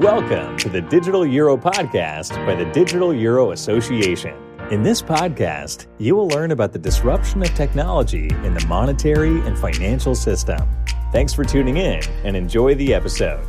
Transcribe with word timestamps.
Welcome 0.00 0.56
to 0.56 0.70
the 0.70 0.80
Digital 0.80 1.26
Euro 1.26 1.58
Podcast 1.58 2.34
by 2.46 2.54
the 2.54 2.64
Digital 2.72 3.12
Euro 3.12 3.50
Association. 3.50 4.34
In 4.70 4.82
this 4.82 5.02
podcast, 5.02 5.88
you 5.98 6.16
will 6.16 6.26
learn 6.28 6.52
about 6.52 6.72
the 6.72 6.78
disruption 6.78 7.42
of 7.42 7.54
technology 7.54 8.30
in 8.42 8.54
the 8.54 8.64
monetary 8.66 9.42
and 9.42 9.58
financial 9.58 10.14
system. 10.14 10.66
Thanks 11.12 11.34
for 11.34 11.44
tuning 11.44 11.76
in 11.76 12.02
and 12.24 12.34
enjoy 12.34 12.74
the 12.76 12.94
episode. 12.94 13.44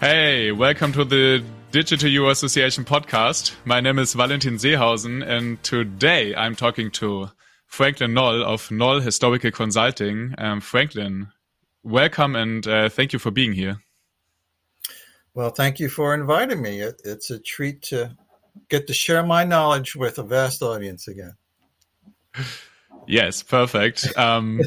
Hey, 0.00 0.50
welcome 0.50 0.90
to 0.90 1.04
the 1.04 1.44
Digital 1.70 2.08
Euro 2.08 2.30
Association 2.30 2.84
podcast. 2.84 3.54
My 3.64 3.80
name 3.80 3.98
is 3.98 4.14
Valentin 4.14 4.54
Seehausen, 4.54 5.24
and 5.24 5.62
today 5.62 6.34
I'm 6.34 6.56
talking 6.56 6.90
to 6.92 7.30
Franklin 7.68 8.14
Noll 8.14 8.42
of 8.42 8.70
Noll 8.70 9.00
Historical 9.00 9.50
Consulting. 9.52 10.34
Um, 10.38 10.60
Franklin, 10.60 11.28
welcome 11.84 12.34
and 12.34 12.66
uh, 12.66 12.88
thank 12.88 13.12
you 13.12 13.18
for 13.18 13.30
being 13.30 13.52
here. 13.52 13.78
Well, 15.34 15.50
thank 15.50 15.78
you 15.78 15.88
for 15.88 16.14
inviting 16.14 16.60
me. 16.60 16.80
It, 16.80 17.00
it's 17.04 17.30
a 17.30 17.38
treat 17.38 17.82
to 17.82 18.16
get 18.68 18.88
to 18.88 18.94
share 18.94 19.22
my 19.22 19.44
knowledge 19.44 19.94
with 19.94 20.18
a 20.18 20.24
vast 20.24 20.62
audience 20.62 21.06
again. 21.06 21.34
Yes, 23.06 23.42
perfect. 23.42 24.16
Um, 24.18 24.60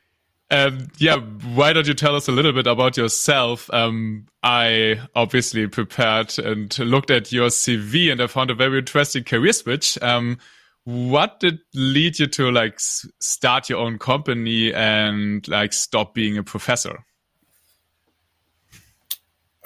um, 0.50 0.88
yeah, 0.98 1.16
why 1.16 1.72
don't 1.72 1.88
you 1.88 1.94
tell 1.94 2.14
us 2.14 2.28
a 2.28 2.32
little 2.32 2.52
bit 2.52 2.66
about 2.66 2.96
yourself? 2.96 3.68
Um, 3.72 4.26
I 4.42 5.00
obviously 5.14 5.66
prepared 5.66 6.38
and 6.38 6.78
looked 6.78 7.10
at 7.10 7.32
your 7.32 7.48
CV 7.48 8.12
and 8.12 8.20
I 8.20 8.26
found 8.28 8.50
a 8.50 8.54
very 8.54 8.78
interesting 8.78 9.24
career 9.24 9.52
switch. 9.52 10.00
Um, 10.02 10.38
what 10.84 11.40
did 11.40 11.60
lead 11.74 12.18
you 12.18 12.26
to 12.26 12.50
like 12.50 12.78
start 12.78 13.68
your 13.68 13.78
own 13.78 13.98
company 13.98 14.72
and 14.72 15.46
like 15.48 15.72
stop 15.72 16.14
being 16.14 16.38
a 16.38 16.42
professor? 16.42 17.04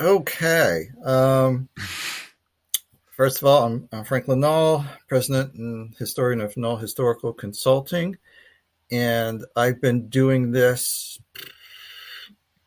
Okay. 0.00 0.88
Um, 1.04 1.68
first 3.12 3.40
of 3.40 3.48
all, 3.48 3.64
I'm, 3.64 3.88
I'm 3.92 4.04
Franklin 4.04 4.40
Noll, 4.40 4.84
president 5.08 5.54
and 5.54 5.94
historian 5.96 6.40
of 6.40 6.56
Noll 6.56 6.76
Historical 6.76 7.32
Consulting 7.32 8.18
and 8.90 9.44
I've 9.56 9.80
been 9.80 10.08
doing 10.08 10.52
this 10.52 11.18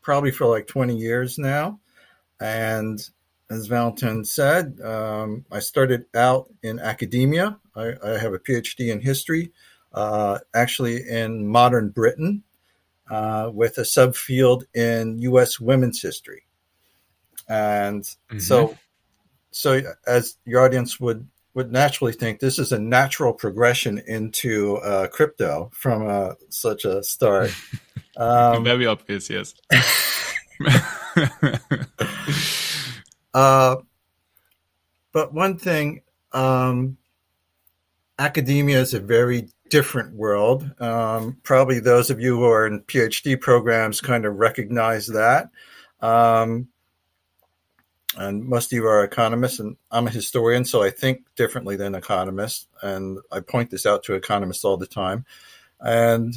probably 0.02 0.32
for 0.32 0.48
like 0.48 0.68
20 0.68 0.98
years 0.98 1.38
now. 1.38 1.80
And 2.40 3.00
as 3.50 3.68
Valentin 3.68 4.26
said, 4.26 4.80
um, 4.82 5.46
I 5.52 5.60
started 5.60 6.06
out 6.16 6.50
in 6.62 6.80
academia. 6.80 7.58
I, 7.76 7.94
I, 8.04 8.10
have 8.18 8.34
a 8.34 8.40
PhD 8.40 8.92
in 8.92 9.02
history, 9.02 9.52
uh, 9.94 10.40
actually 10.54 11.08
in 11.08 11.48
modern 11.48 11.90
Britain, 11.90 12.44
uh, 13.10 13.50
with 13.52 13.78
a 13.78 13.82
subfield 13.82 14.64
in 14.74 15.20
U.S. 15.20 15.60
women's 15.60 16.02
history. 16.02 16.44
And 17.48 18.04
mm-hmm. 18.04 18.40
so, 18.40 18.78
so 19.52 19.82
as 20.06 20.38
your 20.46 20.64
audience 20.64 21.00
would 21.00 21.28
would 21.56 21.72
naturally 21.72 22.14
think 22.14 22.40
this 22.40 22.60
is 22.60 22.72
a 22.72 22.80
natural 22.80 23.34
progression 23.34 24.02
into 24.08 24.78
uh, 24.78 25.08
crypto 25.08 25.72
from 25.74 26.08
uh, 26.08 26.34
such 26.50 26.86
a 26.86 27.04
start. 27.04 27.52
Um, 28.18 28.66
Very 28.66 28.86
obvious, 28.86 29.30
yes. 29.30 29.54
uh, 33.34 33.78
but 35.12 35.34
one 35.34 35.58
thing, 35.58 36.02
um, 36.34 36.98
academia 38.18 38.80
is 38.80 38.94
a 38.94 39.00
very 39.00 39.50
different 39.70 40.14
world. 40.14 40.70
Um, 40.80 41.38
probably 41.44 41.80
those 41.80 42.10
of 42.10 42.20
you 42.20 42.38
who 42.38 42.46
are 42.46 42.68
in 42.68 42.82
PhD 42.82 43.40
programs 43.40 44.02
kind 44.02 44.26
of 44.26 44.36
recognize 44.36 45.08
that. 45.08 45.50
Um, 46.02 46.70
and 48.18 48.44
most 48.44 48.72
of 48.72 48.76
you 48.76 48.86
are 48.88 49.04
economists, 49.04 49.60
and 49.60 49.78
I'm 49.92 50.08
a 50.08 50.12
historian, 50.12 50.66
so 50.66 50.82
I 50.82 50.90
think 50.90 51.24
differently 51.36 51.76
than 51.76 51.96
economists, 51.96 52.68
and 52.82 53.20
I 53.32 53.40
point 53.40 53.70
this 53.70 53.86
out 53.86 54.04
to 54.04 54.16
economists 54.16 54.66
all 54.66 54.78
the 54.78 54.88
time. 54.88 55.26
And 55.80 56.34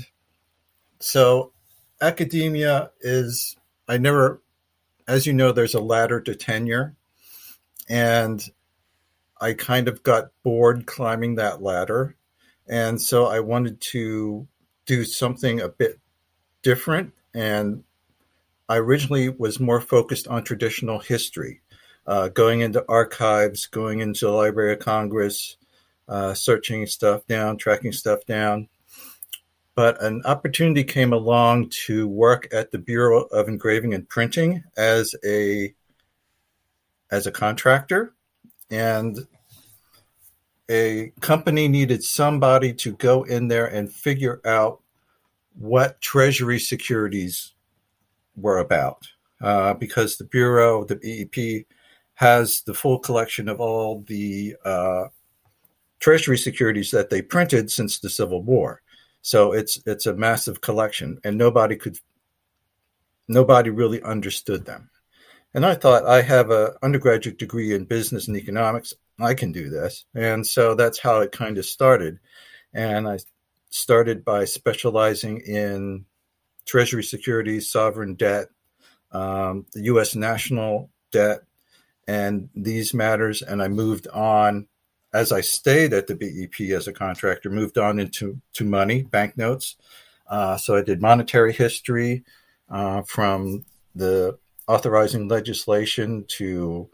so, 1.00 1.52
academia 2.00 2.90
is, 3.00 3.56
I 3.88 3.96
never, 3.96 4.42
as 5.06 5.26
you 5.26 5.32
know, 5.32 5.52
there's 5.52 5.74
a 5.74 5.80
ladder 5.80 6.20
to 6.20 6.34
tenure, 6.34 6.94
and 7.88 8.42
I 9.40 9.54
kind 9.54 9.88
of 9.88 10.02
got 10.02 10.30
bored 10.42 10.86
climbing 10.86 11.34
that 11.36 11.62
ladder. 11.62 12.16
And 12.68 13.00
so 13.00 13.26
I 13.26 13.40
wanted 13.40 13.80
to 13.80 14.46
do 14.86 15.04
something 15.04 15.60
a 15.60 15.68
bit 15.68 15.98
different. 16.62 17.12
And 17.34 17.82
I 18.68 18.76
originally 18.76 19.28
was 19.28 19.58
more 19.58 19.80
focused 19.80 20.28
on 20.28 20.44
traditional 20.44 21.00
history 21.00 21.60
uh, 22.06 22.28
going 22.28 22.60
into 22.60 22.84
archives, 22.88 23.66
going 23.66 24.00
into 24.00 24.26
the 24.26 24.32
Library 24.32 24.74
of 24.74 24.78
Congress, 24.78 25.56
uh, 26.08 26.34
searching 26.34 26.86
stuff 26.86 27.26
down, 27.26 27.56
tracking 27.56 27.92
stuff 27.92 28.24
down. 28.26 28.68
But 29.74 30.02
an 30.02 30.22
opportunity 30.24 30.84
came 30.84 31.12
along 31.12 31.70
to 31.86 32.06
work 32.06 32.48
at 32.52 32.70
the 32.70 32.78
Bureau 32.78 33.22
of 33.24 33.48
Engraving 33.48 33.94
and 33.94 34.08
Printing 34.08 34.62
as 34.76 35.14
a 35.24 35.74
as 37.10 37.26
a 37.26 37.32
contractor, 37.32 38.14
and 38.70 39.26
a 40.70 41.12
company 41.20 41.68
needed 41.68 42.02
somebody 42.02 42.72
to 42.72 42.92
go 42.92 43.22
in 43.24 43.48
there 43.48 43.66
and 43.66 43.92
figure 43.92 44.40
out 44.46 44.80
what 45.54 46.00
Treasury 46.00 46.58
securities 46.58 47.52
were 48.36 48.58
about, 48.58 49.06
uh, 49.42 49.74
because 49.74 50.16
the 50.16 50.24
Bureau, 50.24 50.84
the 50.84 50.96
BEP, 50.96 51.66
has 52.14 52.62
the 52.62 52.74
full 52.74 52.98
collection 52.98 53.48
of 53.48 53.60
all 53.60 54.04
the 54.06 54.56
uh, 54.64 55.04
treasury 56.00 56.38
securities 56.38 56.90
that 56.90 57.10
they 57.10 57.22
printed 57.22 57.70
since 57.70 57.98
the 57.98 58.10
Civil 58.10 58.42
War. 58.42 58.82
So 59.22 59.52
it's 59.52 59.80
it's 59.86 60.06
a 60.06 60.14
massive 60.14 60.60
collection, 60.60 61.18
and 61.24 61.38
nobody 61.38 61.76
could 61.76 61.98
nobody 63.28 63.70
really 63.70 64.02
understood 64.02 64.66
them. 64.66 64.90
And 65.54 65.64
I 65.64 65.74
thought 65.74 66.06
I 66.06 66.22
have 66.22 66.50
an 66.50 66.70
undergraduate 66.82 67.38
degree 67.38 67.72
in 67.74 67.84
business 67.84 68.26
and 68.26 68.36
economics. 68.36 68.94
I 69.20 69.34
can 69.34 69.52
do 69.52 69.70
this, 69.70 70.04
and 70.14 70.46
so 70.46 70.74
that's 70.74 70.98
how 70.98 71.20
it 71.20 71.32
kind 71.32 71.56
of 71.56 71.64
started. 71.64 72.18
And 72.74 73.06
I 73.08 73.18
started 73.70 74.24
by 74.24 74.44
specializing 74.44 75.40
in 75.40 76.06
treasury 76.66 77.04
securities, 77.04 77.70
sovereign 77.70 78.14
debt, 78.14 78.48
um, 79.12 79.66
the 79.72 79.84
U.S. 79.84 80.16
national 80.16 80.90
debt, 81.12 81.40
and 82.08 82.48
these 82.54 82.92
matters. 82.92 83.42
And 83.42 83.62
I 83.62 83.68
moved 83.68 84.08
on 84.08 84.66
as 85.12 85.32
I 85.32 85.40
stayed 85.40 85.92
at 85.92 86.06
the 86.06 86.14
BEP 86.14 86.70
as 86.70 86.88
a 86.88 86.92
contractor, 86.92 87.50
moved 87.50 87.78
on 87.78 87.98
into 87.98 88.40
to 88.54 88.64
money, 88.64 89.02
banknotes. 89.02 89.76
Uh, 90.26 90.56
so 90.56 90.76
I 90.76 90.82
did 90.82 91.02
monetary 91.02 91.52
history 91.52 92.24
uh, 92.70 93.02
from 93.02 93.64
the 93.94 94.38
authorizing 94.66 95.28
legislation 95.28 96.24
to 96.28 96.88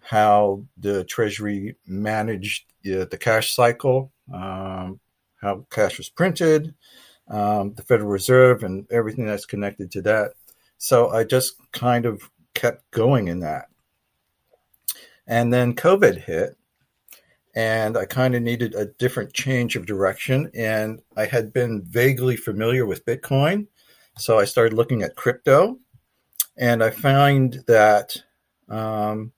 how 0.00 0.64
the 0.78 1.04
Treasury 1.04 1.76
managed 1.86 2.64
uh, 2.86 3.04
the 3.04 3.18
cash 3.18 3.54
cycle, 3.54 4.10
um, 4.32 4.98
how 5.40 5.66
cash 5.70 5.98
was 5.98 6.08
printed, 6.08 6.74
um, 7.28 7.74
the 7.74 7.82
Federal 7.82 8.08
Reserve, 8.08 8.64
and 8.64 8.90
everything 8.90 9.26
that's 9.26 9.46
connected 9.46 9.90
to 9.92 10.02
that. 10.02 10.32
So 10.78 11.10
I 11.10 11.24
just 11.24 11.54
kind 11.72 12.06
of 12.06 12.28
kept 12.54 12.90
going 12.90 13.28
in 13.28 13.40
that. 13.40 13.66
And 15.26 15.52
then 15.52 15.76
COVID 15.76 16.24
hit, 16.24 16.56
and 17.54 17.96
I 17.96 18.04
kind 18.04 18.34
of 18.34 18.42
needed 18.42 18.74
a 18.74 18.86
different 18.86 19.32
change 19.32 19.76
of 19.76 19.86
direction. 19.86 20.50
And 20.54 21.00
I 21.16 21.26
had 21.26 21.52
been 21.52 21.82
vaguely 21.82 22.36
familiar 22.36 22.86
with 22.86 23.04
Bitcoin. 23.04 23.66
So 24.18 24.38
I 24.38 24.44
started 24.44 24.74
looking 24.76 25.02
at 25.02 25.16
crypto, 25.16 25.78
and 26.56 26.82
I 26.82 26.90
find 26.90 27.64
that 27.66 28.16
um, 28.68 29.32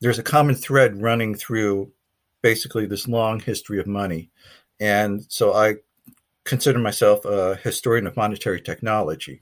there's 0.00 0.18
a 0.18 0.22
common 0.22 0.54
thread 0.54 1.00
running 1.00 1.34
through 1.34 1.92
basically 2.40 2.86
this 2.86 3.06
long 3.06 3.40
history 3.40 3.78
of 3.78 3.86
money. 3.86 4.30
And 4.80 5.24
so 5.28 5.54
I 5.54 5.76
consider 6.44 6.78
myself 6.78 7.24
a 7.24 7.56
historian 7.56 8.06
of 8.06 8.16
monetary 8.16 8.60
technology. 8.60 9.40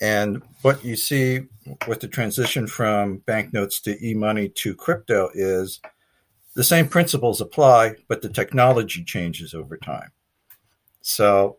And 0.00 0.42
what 0.62 0.84
you 0.84 0.96
see 0.96 1.42
with 1.86 2.00
the 2.00 2.08
transition 2.08 2.66
from 2.66 3.18
banknotes 3.18 3.80
to 3.82 4.04
e 4.04 4.14
money 4.14 4.48
to 4.48 4.74
crypto 4.74 5.30
is 5.32 5.80
the 6.56 6.64
same 6.64 6.88
principles 6.88 7.40
apply, 7.40 7.96
but 8.08 8.22
the 8.22 8.30
technology 8.30 9.04
changes 9.04 9.52
over 9.52 9.76
time. 9.76 10.10
So 11.02 11.58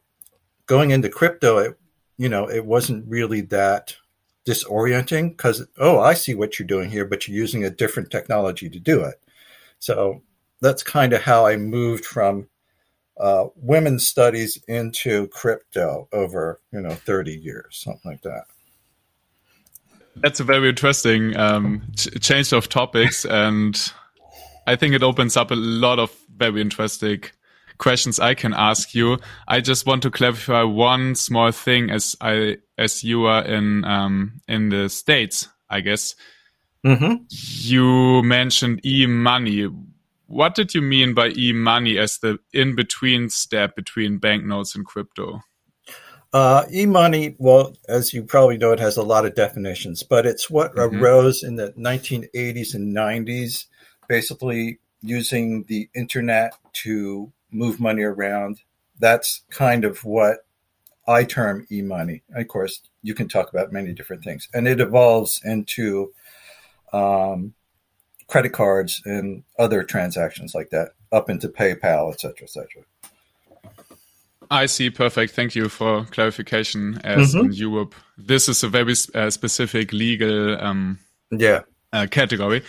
going 0.66 0.90
into 0.90 1.08
crypto, 1.08 1.60
it, 1.60 1.80
you 2.18 2.28
know, 2.28 2.50
it 2.50 2.66
wasn't 2.66 3.08
really 3.08 3.42
that 3.42 3.96
disorienting 4.44 5.30
because, 5.30 5.68
oh, 5.78 6.00
I 6.00 6.16
see 6.16 6.34
what 6.34 6.58
you're 6.58 6.68
doing 6.68 6.90
here, 6.90 7.06
but 7.06 7.28
you're 7.28 7.38
using 7.38 7.64
a 7.64 7.70
different 7.70 8.10
technology 8.10 8.70
to 8.72 8.80
do 8.80 9.02
it. 9.02 9.22
So 9.78 10.24
that's 10.62 10.82
kind 10.82 11.14
of 11.14 11.22
how 11.22 11.46
I 11.46 11.58
moved 11.58 12.04
from 12.04 12.50
uh, 13.20 13.46
women's 13.56 14.06
studies 14.08 14.62
into 14.68 15.28
crypto 15.28 16.08
over 16.12 16.60
you 16.72 16.82
know 16.82 16.92
30 16.92 17.34
years, 17.34 17.80
something 17.84 18.12
like 18.12 18.22
that. 18.24 18.46
That's 20.16 20.40
a 20.40 20.44
very 20.44 20.70
interesting 20.70 21.38
um, 21.38 21.84
ch 21.96 22.10
change 22.20 22.52
of 22.52 22.70
topics, 22.70 23.26
and 23.26 23.92
I 24.68 24.76
think 24.76 24.94
it 24.94 25.02
opens 25.02 25.38
up 25.38 25.50
a 25.50 25.56
lot 25.56 25.98
of 25.98 26.12
very 26.38 26.62
interesting 26.62 27.24
questions 27.78 28.20
I 28.20 28.34
can 28.34 28.54
ask 28.54 28.94
you. 28.94 29.18
I 29.48 29.62
just 29.62 29.86
want 29.86 30.04
to 30.04 30.12
clarify 30.12 30.64
one 30.64 31.16
small 31.16 31.52
thing, 31.52 31.90
as 31.90 32.16
I 32.22 32.58
as 32.78 33.04
you 33.04 33.26
are 33.26 33.44
in 33.44 33.86
um, 33.86 34.42
in 34.48 34.70
the 34.70 34.90
states, 34.90 35.48
I 35.70 35.82
guess. 35.82 36.16
Mm 36.84 36.98
-hmm. 36.98 37.26
You 37.70 38.24
mentioned 38.24 38.86
e-money. 38.86 39.70
What 40.28 40.56
did 40.56 40.74
you 40.76 40.84
mean 40.84 41.14
by 41.14 41.34
e-money 41.38 42.00
as 42.00 42.20
the 42.20 42.38
in-between 42.52 43.30
step 43.30 43.76
between 43.76 44.20
banknotes 44.20 44.76
and 44.76 44.86
crypto? 44.86 45.42
Uh, 46.34 46.64
e-money, 46.72 47.36
well, 47.40 47.74
as 47.88 48.14
you 48.14 48.26
probably 48.26 48.58
know, 48.58 48.74
it 48.74 48.80
has 48.80 48.98
a 48.98 49.04
lot 49.04 49.26
of 49.26 49.34
definitions, 49.34 50.04
but 50.04 50.26
it's 50.26 50.50
what 50.50 50.72
mm 50.76 50.80
-hmm. 50.80 51.02
arose 51.02 51.48
in 51.48 51.56
the 51.56 51.74
1980s 51.76 52.76
and 52.76 52.94
90s, 52.94 53.68
basically 54.08 54.80
using 55.02 55.64
the 55.64 55.90
internet 55.94 56.54
to 56.74 57.32
move 57.52 57.80
money 57.80 58.04
around. 58.04 58.60
That's 59.00 59.44
kind 59.50 59.86
of 59.86 60.04
what 60.04 60.46
I 61.08 61.24
term 61.24 61.66
e-money. 61.72 62.24
Of 62.36 62.48
course, 62.48 62.82
you 63.02 63.14
can 63.14 63.28
talk 63.28 63.50
about 63.50 63.72
many 63.72 63.94
different 63.94 64.24
things, 64.24 64.50
and 64.54 64.68
it 64.68 64.82
evolves 64.82 65.42
into 65.44 66.12
um, 66.92 67.54
credit 68.28 68.54
cards 68.54 69.02
and 69.06 69.44
other 69.58 69.84
transactions 69.84 70.54
like 70.54 70.70
that, 70.72 70.90
up 71.12 71.30
into 71.30 71.48
PayPal, 71.48 72.12
etc., 72.12 72.44
etc. 72.44 72.84
I 74.50 74.66
see. 74.66 74.90
Perfect. 74.90 75.34
Thank 75.34 75.56
you 75.56 75.70
for 75.70 76.06
clarification. 76.06 77.00
As 77.04 77.34
mm 77.34 77.40
-hmm. 77.40 77.46
in 77.46 77.54
Europe, 77.54 77.96
this 78.28 78.48
is 78.48 78.64
a 78.64 78.70
very 78.70 78.96
uh, 79.14 79.30
specific 79.30 79.92
legal 79.92 80.58
um, 80.62 81.00
yeah 81.30 81.62
uh, 81.94 82.08
category. 82.10 82.64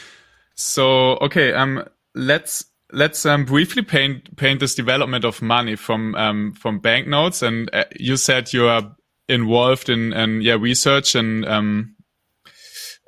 So 0.59 1.19
okay, 1.19 1.53
um, 1.53 1.85
let's 2.17 2.65
let's 2.93 3.25
um, 3.25 3.45
briefly 3.45 3.83
paint 3.83 4.37
paint 4.37 4.59
this 4.59 4.75
development 4.75 5.25
of 5.25 5.41
money 5.41 5.77
from 5.77 6.17
um, 6.17 6.53
from 6.53 6.81
banknotes. 6.81 7.43
And 7.43 7.71
uh, 7.73 7.85
you 7.97 8.17
said 8.17 8.53
you 8.53 8.67
are 8.67 8.97
involved 9.29 9.89
in 9.89 10.13
and 10.13 10.43
yeah 10.43 10.57
research 10.59 11.15
and 11.15 11.47
um, 11.47 11.95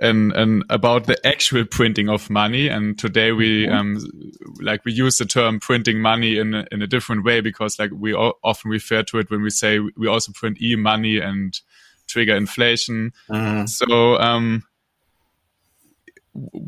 and 0.00 0.31
and 0.31 0.62
about 0.70 1.06
the 1.06 1.26
actual 1.26 1.64
printing 1.64 2.08
of 2.08 2.31
money. 2.31 2.69
And 2.69 2.97
today 2.97 3.32
we 3.32 3.67
mm-hmm. 3.67 3.75
um 3.75 3.99
like 4.61 4.85
we 4.85 4.93
use 4.93 5.19
the 5.19 5.25
term 5.25 5.58
printing 5.58 6.00
money 6.00 6.38
in 6.38 6.55
a, 6.55 6.67
in 6.70 6.82
a 6.82 6.87
different 6.87 7.25
way 7.25 7.41
because 7.41 7.81
like 7.81 7.91
we 7.93 8.14
often 8.14 8.70
refer 8.70 9.02
to 9.02 9.19
it 9.19 9.29
when 9.29 9.43
we 9.43 9.50
say 9.50 9.81
we 9.81 10.06
also 10.06 10.31
print 10.32 10.62
e 10.62 10.76
money 10.76 11.19
and 11.19 11.58
trigger 12.06 12.37
inflation. 12.37 13.11
Mm. 13.29 13.69
So 13.69 14.19
um 14.19 14.62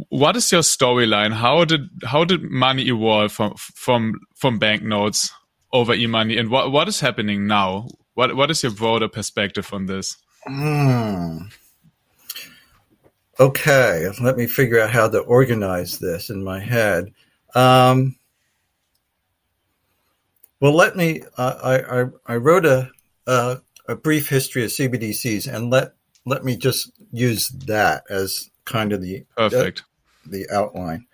what 0.08 0.36
is 0.36 0.52
your 0.52 0.62
storyline? 0.62 1.32
How 1.32 1.64
did 1.64 1.88
how 2.04 2.24
did 2.24 2.42
money 2.42 2.88
evolve 2.88 3.32
from 3.32 3.54
from 3.56 4.20
from 4.34 4.58
banknotes 4.58 5.30
over 5.72 5.94
e-money, 5.94 6.36
and 6.36 6.50
what 6.50 6.70
what 6.72 6.88
is 6.88 7.00
happening 7.00 7.46
now? 7.46 7.88
What 8.14 8.36
what 8.36 8.50
is 8.50 8.62
your 8.62 8.72
broader 8.72 9.08
perspective 9.08 9.72
on 9.72 9.86
this? 9.86 10.16
Mm. 10.46 11.52
Okay, 13.40 14.08
let 14.20 14.36
me 14.36 14.46
figure 14.46 14.80
out 14.80 14.90
how 14.90 15.08
to 15.08 15.20
organize 15.20 15.98
this 15.98 16.28
in 16.28 16.44
my 16.44 16.60
head. 16.60 17.12
Um, 17.54 18.16
well, 20.60 20.74
let 20.74 20.96
me. 20.96 21.22
Uh, 21.36 21.54
I, 21.62 22.00
I, 22.02 22.04
I 22.26 22.36
wrote 22.36 22.66
a, 22.66 22.90
a 23.26 23.58
a 23.88 23.96
brief 23.96 24.28
history 24.28 24.64
of 24.64 24.70
CBDCs, 24.70 25.52
and 25.52 25.70
let 25.70 25.94
let 26.24 26.44
me 26.44 26.56
just 26.56 26.92
use 27.10 27.48
that 27.48 28.04
as 28.10 28.50
kind 28.64 28.92
of 28.92 29.02
the 29.02 29.24
perfect 29.36 29.82
the, 30.26 30.46
the 30.46 30.54
outline. 30.54 31.06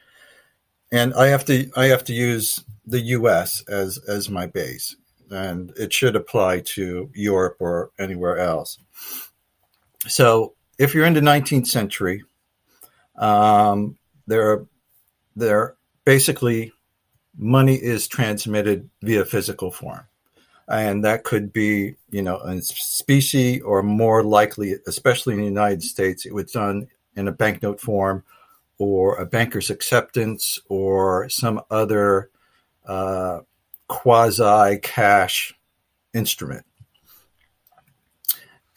And 0.90 1.14
I 1.14 1.28
have 1.28 1.44
to 1.46 1.70
I 1.76 1.86
have 1.86 2.04
to 2.04 2.12
use 2.12 2.64
the 2.86 3.00
U.S. 3.00 3.62
as 3.68 3.98
as 4.08 4.30
my 4.30 4.46
base, 4.46 4.96
and 5.30 5.72
it 5.76 5.92
should 5.92 6.16
apply 6.16 6.60
to 6.60 7.10
Europe 7.14 7.56
or 7.60 7.90
anywhere 7.98 8.38
else. 8.38 8.78
So, 10.06 10.54
if 10.78 10.94
you're 10.94 11.04
in 11.04 11.14
the 11.14 11.20
19th 11.20 11.66
century, 11.66 12.24
um, 13.16 13.98
there 14.26 14.50
are 14.50 14.66
there 15.36 15.76
basically 16.04 16.72
money 17.36 17.74
is 17.74 18.08
transmitted 18.08 18.88
via 19.02 19.24
physical 19.24 19.70
form 19.70 20.06
and 20.68 21.04
that 21.04 21.24
could 21.24 21.52
be 21.52 21.94
you 22.10 22.22
know 22.22 22.38
a 22.38 22.60
specie 22.60 23.60
or 23.62 23.82
more 23.82 24.22
likely 24.22 24.74
especially 24.86 25.34
in 25.34 25.40
the 25.40 25.46
united 25.46 25.82
states 25.82 26.26
it 26.26 26.34
was 26.34 26.52
done 26.52 26.86
in 27.18 27.28
a 27.28 27.32
banknote 27.32 27.80
form 27.80 28.24
or 28.78 29.16
a 29.16 29.26
banker's 29.26 29.70
acceptance 29.70 30.58
or 30.68 31.28
some 31.28 31.60
other 31.70 32.30
uh, 32.86 33.40
quasi 33.88 34.78
cash 34.78 35.54
instrument. 36.14 36.64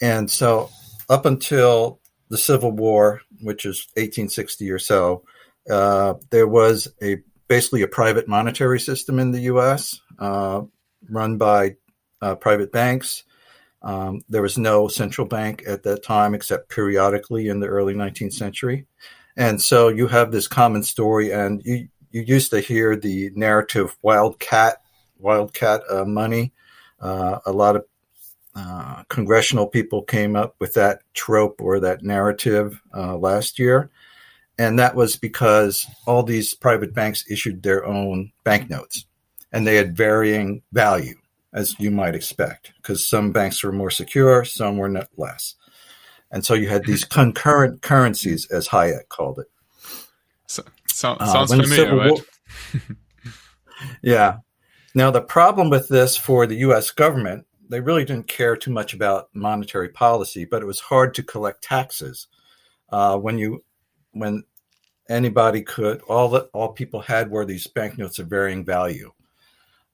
And 0.01 0.29
so, 0.29 0.71
up 1.07 1.25
until 1.25 1.99
the 2.29 2.37
Civil 2.37 2.71
War, 2.71 3.21
which 3.41 3.65
is 3.65 3.87
1860 3.93 4.71
or 4.71 4.79
so, 4.79 5.23
uh, 5.69 6.15
there 6.31 6.47
was 6.47 6.87
a 7.01 7.17
basically 7.47 7.83
a 7.83 7.87
private 7.87 8.27
monetary 8.27 8.79
system 8.79 9.19
in 9.19 9.31
the 9.31 9.41
U.S. 9.41 9.99
Uh, 10.17 10.63
run 11.09 11.37
by 11.37 11.75
uh, 12.21 12.35
private 12.35 12.71
banks 12.71 13.23
um, 13.81 14.21
there 14.29 14.41
was 14.41 14.57
no 14.57 14.87
central 14.87 15.27
bank 15.27 15.63
at 15.67 15.83
that 15.83 16.03
time 16.03 16.33
except 16.33 16.69
periodically 16.69 17.47
in 17.47 17.59
the 17.59 17.67
early 17.67 17.93
19th 17.93 18.33
century. 18.33 18.85
And 19.35 19.61
so 19.61 19.87
you 19.87 20.07
have 20.07 20.31
this 20.31 20.47
common 20.47 20.83
story, 20.83 21.31
and 21.31 21.61
you, 21.65 21.87
you 22.11 22.21
used 22.21 22.51
to 22.51 22.59
hear 22.59 22.95
the 22.95 23.31
narrative 23.33 23.97
wildcat, 24.01 24.81
wildcat 25.17 25.81
uh, 25.89 26.05
money. 26.05 26.51
Uh, 26.99 27.39
a 27.45 27.51
lot 27.51 27.75
of 27.75 27.85
uh, 28.53 29.03
congressional 29.07 29.65
people 29.65 30.03
came 30.03 30.35
up 30.35 30.55
with 30.59 30.73
that 30.73 30.99
trope 31.13 31.61
or 31.61 31.79
that 31.79 32.03
narrative 32.03 32.81
uh, 32.93 33.15
last 33.17 33.57
year. 33.57 33.89
And 34.57 34.77
that 34.77 34.95
was 34.95 35.15
because 35.15 35.87
all 36.05 36.21
these 36.21 36.53
private 36.53 36.93
banks 36.93 37.25
issued 37.31 37.63
their 37.63 37.85
own 37.85 38.31
banknotes 38.43 39.05
and 39.51 39.65
they 39.65 39.75
had 39.75 39.95
varying 39.95 40.61
value 40.71 41.20
as 41.53 41.75
you 41.79 41.91
might 41.91 42.15
expect, 42.15 42.73
because 42.77 43.07
some 43.07 43.31
banks 43.31 43.63
were 43.63 43.71
more 43.71 43.91
secure, 43.91 44.45
some 44.45 44.77
were 44.77 44.89
not 44.89 45.09
less. 45.17 45.55
And 46.31 46.45
so 46.45 46.53
you 46.53 46.69
had 46.69 46.85
these 46.85 47.03
concurrent 47.19 47.81
currencies, 47.81 48.49
as 48.51 48.67
Hayek 48.69 49.09
called 49.09 49.39
it. 49.39 49.47
So, 50.47 50.63
so, 50.87 51.11
uh, 51.13 51.25
sounds 51.25 51.51
uh, 51.51 51.61
familiar, 51.61 51.95
right? 51.95 52.11
War, 52.11 52.81
yeah. 54.01 54.37
Now, 54.93 55.11
the 55.11 55.21
problem 55.21 55.69
with 55.69 55.87
this 55.89 56.17
for 56.17 56.45
the 56.45 56.57
US 56.57 56.91
government, 56.91 57.45
they 57.69 57.79
really 57.79 58.03
didn't 58.03 58.27
care 58.27 58.57
too 58.57 58.71
much 58.71 58.93
about 58.93 59.29
monetary 59.33 59.89
policy, 59.89 60.45
but 60.45 60.61
it 60.61 60.65
was 60.65 60.79
hard 60.79 61.13
to 61.15 61.23
collect 61.23 61.63
taxes. 61.63 62.27
Uh, 62.89 63.17
when 63.17 63.37
you, 63.37 63.63
when 64.11 64.43
anybody 65.09 65.61
could, 65.61 66.01
all 66.01 66.29
that 66.29 66.49
all 66.53 66.73
people 66.73 66.99
had 66.99 67.31
were 67.31 67.45
these 67.45 67.67
banknotes 67.67 68.19
of 68.19 68.27
varying 68.27 68.65
value. 68.65 69.11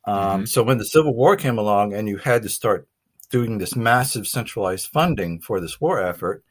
Um, 0.07 0.15
mm-hmm. 0.15 0.45
So 0.45 0.63
when 0.63 0.77
the 0.77 0.85
Civil 0.85 1.13
War 1.13 1.35
came 1.35 1.57
along 1.59 1.93
and 1.93 2.07
you 2.07 2.17
had 2.17 2.41
to 2.43 2.49
start 2.49 2.87
doing 3.29 3.57
this 3.57 3.75
massive 3.75 4.27
centralized 4.27 4.87
funding 4.87 5.39
for 5.41 5.59
this 5.59 5.79
war 5.79 6.01
effort, 6.01 6.43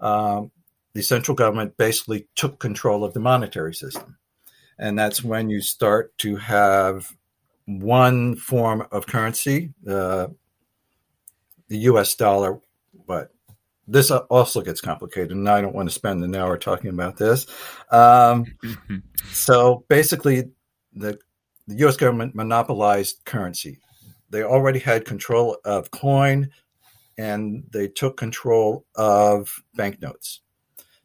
um, 0.00 0.50
the 0.94 1.02
central 1.02 1.34
government 1.34 1.76
basically 1.76 2.26
took 2.34 2.58
control 2.58 3.04
of 3.04 3.12
the 3.12 3.20
monetary 3.20 3.74
system. 3.74 4.16
And 4.78 4.98
that's 4.98 5.22
when 5.22 5.50
you 5.50 5.60
start 5.60 6.16
to 6.18 6.36
have 6.36 7.14
one 7.66 8.36
form 8.36 8.86
of 8.90 9.06
currency, 9.06 9.72
uh, 9.88 10.28
the 11.68 11.78
US 11.78 12.14
dollar, 12.14 12.60
but 13.06 13.30
this 13.86 14.10
also 14.10 14.62
gets 14.62 14.80
complicated, 14.80 15.32
and 15.32 15.48
I 15.48 15.60
don't 15.60 15.74
want 15.74 15.88
to 15.88 15.94
spend 15.94 16.24
an 16.24 16.34
hour 16.34 16.56
talking 16.56 16.90
about 16.90 17.18
this. 17.18 17.46
Um, 17.90 18.46
so 19.30 19.84
basically, 19.88 20.50
the 20.94 21.18
the 21.66 21.86
US 21.86 21.96
government 21.96 22.34
monopolized 22.34 23.24
currency. 23.24 23.78
They 24.30 24.42
already 24.42 24.78
had 24.78 25.04
control 25.04 25.58
of 25.64 25.90
coin 25.90 26.50
and 27.16 27.64
they 27.72 27.88
took 27.88 28.16
control 28.16 28.84
of 28.96 29.62
banknotes. 29.74 30.40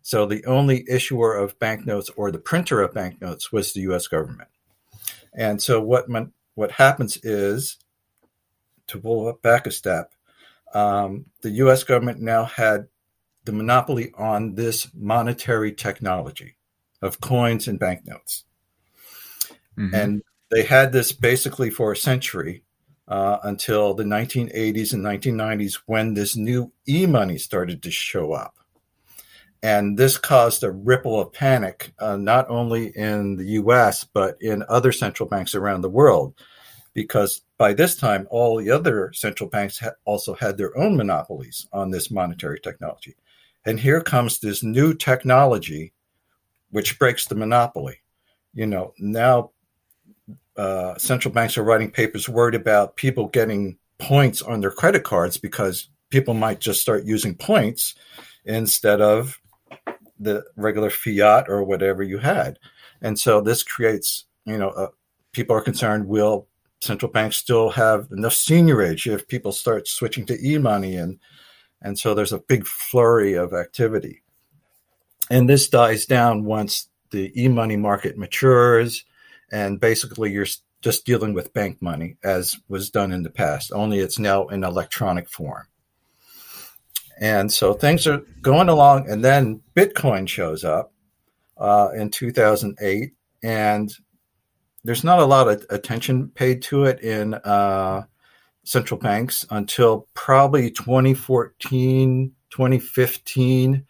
So 0.01 0.25
the 0.25 0.43
only 0.45 0.85
issuer 0.89 1.35
of 1.35 1.59
banknotes 1.59 2.09
or 2.17 2.31
the 2.31 2.39
printer 2.39 2.81
of 2.81 2.93
banknotes 2.93 3.51
was 3.51 3.73
the 3.73 3.81
US 3.81 4.07
government. 4.07 4.49
And 5.33 5.61
so 5.61 5.79
what 5.79 6.07
what 6.55 6.71
happens 6.71 7.17
is 7.23 7.77
to 8.87 8.99
pull 8.99 9.31
back 9.43 9.67
a 9.67 9.71
step, 9.71 10.13
um, 10.73 11.25
the 11.41 11.51
US 11.51 11.83
government 11.83 12.19
now 12.19 12.45
had 12.45 12.87
the 13.45 13.51
monopoly 13.51 14.11
on 14.17 14.55
this 14.55 14.87
monetary 14.93 15.73
technology 15.73 16.55
of 17.01 17.21
coins 17.21 17.67
and 17.67 17.79
banknotes. 17.79 18.43
Mm-hmm. 19.77 19.95
And 19.95 20.23
they 20.49 20.63
had 20.63 20.91
this 20.91 21.11
basically 21.11 21.69
for 21.69 21.91
a 21.91 21.97
century, 21.97 22.63
uh, 23.09 23.39
until 23.43 23.93
the 23.93 24.03
1980s 24.03 24.93
and 24.93 25.03
1990s 25.03 25.79
when 25.87 26.13
this 26.13 26.35
new 26.35 26.71
e 26.87 27.05
money 27.05 27.37
started 27.37 27.81
to 27.83 27.91
show 27.91 28.33
up. 28.33 28.55
And 29.61 29.97
this 29.97 30.17
caused 30.17 30.63
a 30.63 30.71
ripple 30.71 31.19
of 31.19 31.33
panic, 31.33 31.91
uh, 31.99 32.15
not 32.15 32.49
only 32.49 32.95
in 32.95 33.35
the 33.35 33.45
US, 33.61 34.03
but 34.05 34.37
in 34.41 34.63
other 34.69 34.91
central 34.91 35.27
banks 35.27 35.53
around 35.53 35.81
the 35.81 35.89
world, 35.89 36.35
because 36.93 37.41
by 37.57 37.73
this 37.73 37.95
time, 37.95 38.27
all 38.29 38.57
the 38.57 38.71
other 38.71 39.11
central 39.13 39.49
banks 39.49 39.79
ha- 39.79 39.91
also 40.05 40.33
had 40.33 40.57
their 40.57 40.77
own 40.77 40.95
monopolies 40.95 41.67
on 41.73 41.91
this 41.91 42.09
monetary 42.09 42.59
technology. 42.59 43.15
And 43.65 43.79
here 43.79 44.01
comes 44.01 44.39
this 44.39 44.63
new 44.63 44.93
technology, 44.93 45.93
which 46.69 46.97
breaks 46.97 47.25
the 47.25 47.35
monopoly. 47.35 47.97
You 48.53 48.67
know, 48.67 48.93
now 48.97 49.51
uh, 50.59 50.97
central 50.97 51.33
banks 51.33 51.57
are 51.57 51.63
writing 51.63 51.89
papers 51.89 52.27
worried 52.27 52.53
about 52.53 52.97
people 52.97 53.27
getting 53.27 53.77
points 53.97 54.41
on 54.41 54.59
their 54.59 54.71
credit 54.71 55.05
cards 55.05 55.37
because 55.37 55.87
people 56.09 56.33
might 56.33 56.59
just 56.59 56.81
start 56.81 57.05
using 57.05 57.33
points 57.33 57.95
instead 58.43 58.99
of 58.99 59.39
the 60.19 60.43
regular 60.57 60.89
fiat 60.89 61.47
or 61.47 61.63
whatever 61.63 62.03
you 62.03 62.17
had. 62.17 62.59
And 63.01 63.17
so 63.17 63.39
this 63.39 63.63
creates, 63.63 64.25
you 64.43 64.57
know, 64.57 64.71
uh, 64.71 64.87
people 65.31 65.55
are 65.55 65.61
concerned 65.61 66.09
will 66.09 66.49
central 66.81 67.09
banks 67.09 67.37
still 67.37 67.69
have 67.69 68.09
enough 68.11 68.33
seigniorage 68.33 69.09
if 69.09 69.29
people 69.29 69.53
start 69.53 69.87
switching 69.87 70.25
to 70.25 70.37
e-money 70.45 70.97
and 70.97 71.19
and 71.81 71.97
so 71.97 72.13
there's 72.13 72.33
a 72.33 72.39
big 72.39 72.67
flurry 72.67 73.35
of 73.35 73.53
activity. 73.53 74.21
And 75.29 75.47
this 75.47 75.69
dies 75.69 76.05
down 76.05 76.43
once 76.43 76.89
the 77.11 77.31
e-money 77.41 77.77
market 77.77 78.17
matures 78.17 79.05
and 79.51 79.79
basically 79.79 80.31
you're 80.31 80.47
just 80.81 81.05
dealing 81.05 81.33
with 81.33 81.53
bank 81.53 81.81
money 81.81 82.17
as 82.23 82.57
was 82.67 82.89
done 82.89 83.11
in 83.11 83.23
the 83.23 83.29
past, 83.29 83.71
only 83.73 83.99
it's 83.99 84.19
now 84.19 84.47
in 84.47 84.63
electronic 84.63 85.29
form. 85.29 85.67
And 87.19 87.51
so 87.51 87.73
things 87.73 88.07
are 88.07 88.21
going 88.41 88.69
along, 88.69 89.09
and 89.09 89.23
then 89.23 89.61
Bitcoin 89.75 90.27
shows 90.27 90.63
up 90.63 90.93
uh, 91.57 91.89
in 91.93 92.11
2008, 92.11 93.11
and 93.43 93.93
there's 94.83 95.03
not 95.03 95.19
a 95.19 95.25
lot 95.25 95.49
of 95.49 95.65
attention 95.69 96.29
paid 96.29 96.61
to 96.63 96.85
it 96.85 97.01
in 97.01 97.33
uh, 97.33 98.03
central 98.63 98.99
banks 98.99 99.45
until 99.49 100.07
probably 100.13 100.71
2014, 100.71 102.31
2015. 102.49 103.85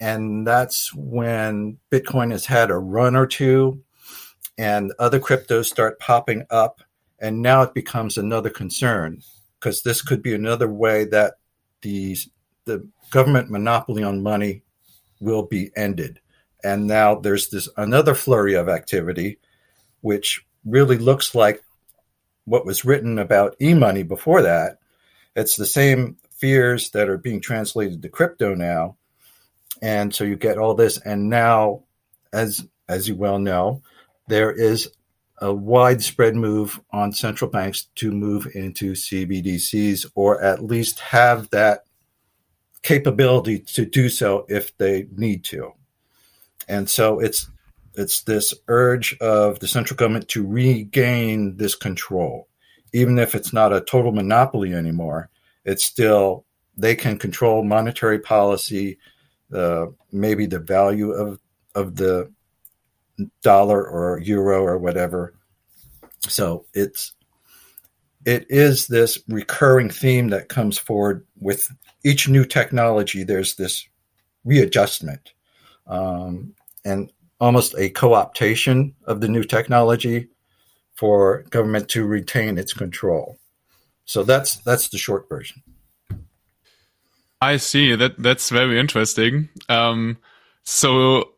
And 0.00 0.46
that's 0.46 0.92
when 0.94 1.78
Bitcoin 1.90 2.32
has 2.32 2.46
had 2.46 2.70
a 2.70 2.76
run 2.76 3.14
or 3.14 3.26
two, 3.26 3.82
and 4.58 4.92
other 4.98 5.20
cryptos 5.20 5.66
start 5.66 5.98
popping 5.98 6.46
up. 6.50 6.82
And 7.18 7.40
now 7.40 7.62
it 7.62 7.74
becomes 7.74 8.18
another 8.18 8.50
concern 8.50 9.22
because 9.58 9.82
this 9.82 10.02
could 10.02 10.22
be 10.22 10.34
another 10.34 10.68
way 10.68 11.04
that 11.06 11.34
these 11.82 12.28
the 12.64 12.86
government 13.10 13.50
monopoly 13.50 14.02
on 14.02 14.22
money 14.22 14.62
will 15.20 15.42
be 15.42 15.70
ended. 15.76 16.20
And 16.64 16.86
now 16.86 17.16
there's 17.16 17.48
this 17.48 17.68
another 17.76 18.14
flurry 18.14 18.54
of 18.54 18.68
activity, 18.68 19.38
which 20.00 20.44
really 20.64 20.98
looks 20.98 21.34
like 21.34 21.62
what 22.44 22.66
was 22.66 22.84
written 22.84 23.18
about 23.18 23.56
e-money 23.60 24.02
before 24.02 24.42
that. 24.42 24.78
It's 25.34 25.56
the 25.56 25.66
same 25.66 26.16
fears 26.30 26.90
that 26.90 27.08
are 27.08 27.18
being 27.18 27.40
translated 27.40 28.02
to 28.02 28.08
crypto 28.08 28.54
now. 28.54 28.96
And 29.80 30.14
so 30.14 30.24
you 30.24 30.36
get 30.36 30.58
all 30.58 30.74
this. 30.74 30.98
And 30.98 31.28
now, 31.28 31.84
as 32.32 32.66
as 32.88 33.08
you 33.08 33.16
well 33.16 33.38
know, 33.38 33.82
there 34.28 34.52
is 34.52 34.90
a 35.38 35.52
widespread 35.52 36.36
move 36.36 36.80
on 36.92 37.12
central 37.12 37.50
banks 37.50 37.88
to 37.96 38.12
move 38.12 38.46
into 38.54 38.92
CBDCs 38.92 40.10
or 40.14 40.40
at 40.42 40.62
least 40.62 41.00
have 41.00 41.50
that 41.50 41.80
capability 42.82 43.58
to 43.58 43.84
do 43.84 44.08
so 44.08 44.46
if 44.48 44.76
they 44.78 45.06
need 45.16 45.44
to. 45.44 45.72
And 46.68 46.88
so 46.88 47.18
it's 47.18 47.48
it's 47.94 48.22
this 48.22 48.54
urge 48.68 49.18
of 49.18 49.58
the 49.58 49.68
central 49.68 49.96
government 49.96 50.28
to 50.28 50.46
regain 50.46 51.56
this 51.56 51.74
control. 51.74 52.48
Even 52.94 53.18
if 53.18 53.34
it's 53.34 53.52
not 53.52 53.72
a 53.72 53.80
total 53.80 54.12
monopoly 54.12 54.72
anymore, 54.72 55.28
it's 55.64 55.84
still 55.84 56.44
they 56.76 56.94
can 56.94 57.18
control 57.18 57.62
monetary 57.64 58.18
policy, 58.18 58.98
uh, 59.52 59.86
maybe 60.10 60.46
the 60.46 60.58
value 60.58 61.10
of 61.10 61.40
of 61.74 61.96
the 61.96 62.30
dollar 63.42 63.86
or 63.86 64.20
euro 64.20 64.62
or 64.62 64.78
whatever. 64.78 65.34
So 66.28 66.66
it's 66.74 67.12
it 68.24 68.46
is 68.48 68.86
this 68.86 69.18
recurring 69.28 69.90
theme 69.90 70.28
that 70.28 70.48
comes 70.48 70.78
forward 70.78 71.26
with 71.40 71.68
each 72.04 72.28
new 72.28 72.44
technology. 72.44 73.24
There's 73.24 73.56
this 73.56 73.86
readjustment 74.44 75.32
um, 75.86 76.54
and 76.84 77.12
almost 77.40 77.74
a 77.76 77.90
co-optation 77.90 78.94
of 79.04 79.20
the 79.20 79.28
new 79.28 79.42
technology 79.42 80.28
for 80.94 81.42
government 81.50 81.88
to 81.88 82.06
retain 82.06 82.58
its 82.58 82.72
control. 82.72 83.36
So 84.04 84.22
that's 84.22 84.56
that's 84.56 84.88
the 84.88 84.98
short 84.98 85.28
version. 85.28 85.62
I 87.40 87.56
see 87.56 87.96
that 87.96 88.22
that's 88.22 88.50
very 88.50 88.78
interesting. 88.78 89.48
Um, 89.68 90.18
so 90.62 91.31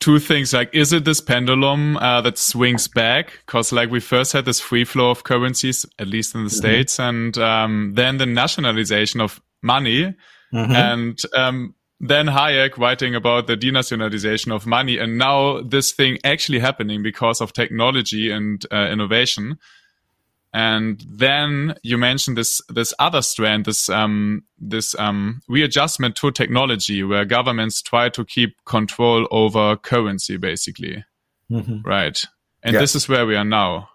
two 0.00 0.18
things 0.18 0.52
like 0.52 0.74
is 0.74 0.92
it 0.92 1.04
this 1.04 1.20
pendulum 1.20 1.96
uh, 1.98 2.20
that 2.22 2.38
swings 2.38 2.88
back 2.88 3.38
because 3.46 3.70
like 3.70 3.90
we 3.90 4.00
first 4.00 4.32
had 4.32 4.46
this 4.46 4.58
free 4.58 4.84
flow 4.84 5.10
of 5.10 5.24
currencies 5.24 5.86
at 5.98 6.08
least 6.08 6.34
in 6.34 6.44
the 6.44 6.50
mm-hmm. 6.50 6.56
states 6.56 6.98
and 6.98 7.38
um, 7.38 7.92
then 7.94 8.16
the 8.16 8.26
nationalization 8.26 9.20
of 9.20 9.40
money 9.62 10.14
mm-hmm. 10.52 10.72
and 10.72 11.20
um, 11.36 11.74
then 12.00 12.26
hayek 12.26 12.78
writing 12.78 13.14
about 13.14 13.46
the 13.46 13.56
denationalization 13.56 14.54
of 14.54 14.66
money 14.66 14.96
and 14.96 15.18
now 15.18 15.60
this 15.60 15.92
thing 15.92 16.18
actually 16.24 16.58
happening 16.58 17.02
because 17.02 17.42
of 17.42 17.52
technology 17.52 18.30
and 18.30 18.64
uh, 18.72 18.88
innovation 18.90 19.58
and 20.52 21.04
then 21.08 21.74
you 21.82 21.96
mentioned 21.96 22.36
this 22.36 22.60
this 22.68 22.92
other 22.98 23.22
strand, 23.22 23.66
this 23.66 23.88
um, 23.88 24.42
this 24.58 24.98
um, 24.98 25.42
readjustment 25.48 26.16
to 26.16 26.32
technology, 26.32 27.04
where 27.04 27.24
governments 27.24 27.80
try 27.82 28.08
to 28.08 28.24
keep 28.24 28.56
control 28.64 29.28
over 29.30 29.76
currency, 29.76 30.36
basically, 30.36 31.04
mm-hmm. 31.50 31.82
right? 31.82 32.24
And 32.62 32.74
yes. 32.74 32.80
this 32.80 32.94
is 32.96 33.08
where 33.08 33.26
we 33.26 33.36
are 33.36 33.44
now. 33.44 33.90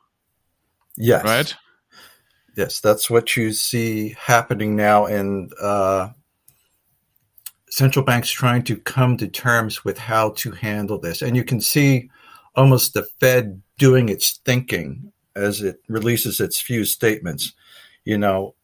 Yes. 0.97 1.25
Right. 1.25 1.55
Yes, 2.55 2.79
that's 2.79 3.09
what 3.09 3.35
you 3.35 3.51
see 3.51 4.15
happening 4.17 4.77
now 4.77 5.05
and 5.07 5.51
uh, 5.61 6.09
central 7.69 8.05
banks 8.05 8.31
trying 8.31 8.63
to 8.63 8.77
come 8.77 9.17
to 9.17 9.27
terms 9.27 9.83
with 9.83 9.97
how 9.97 10.29
to 10.29 10.51
handle 10.51 10.97
this, 10.97 11.21
and 11.21 11.35
you 11.35 11.43
can 11.43 11.59
see 11.59 12.09
almost 12.55 12.93
the 12.93 13.03
Fed 13.19 13.61
doing 13.77 14.07
its 14.07 14.39
thinking 14.45 15.11
as 15.35 15.61
it 15.61 15.81
releases 15.87 16.39
its 16.39 16.59
few 16.59 16.85
statements. 16.85 17.53
You 18.03 18.17
know, 18.17 18.55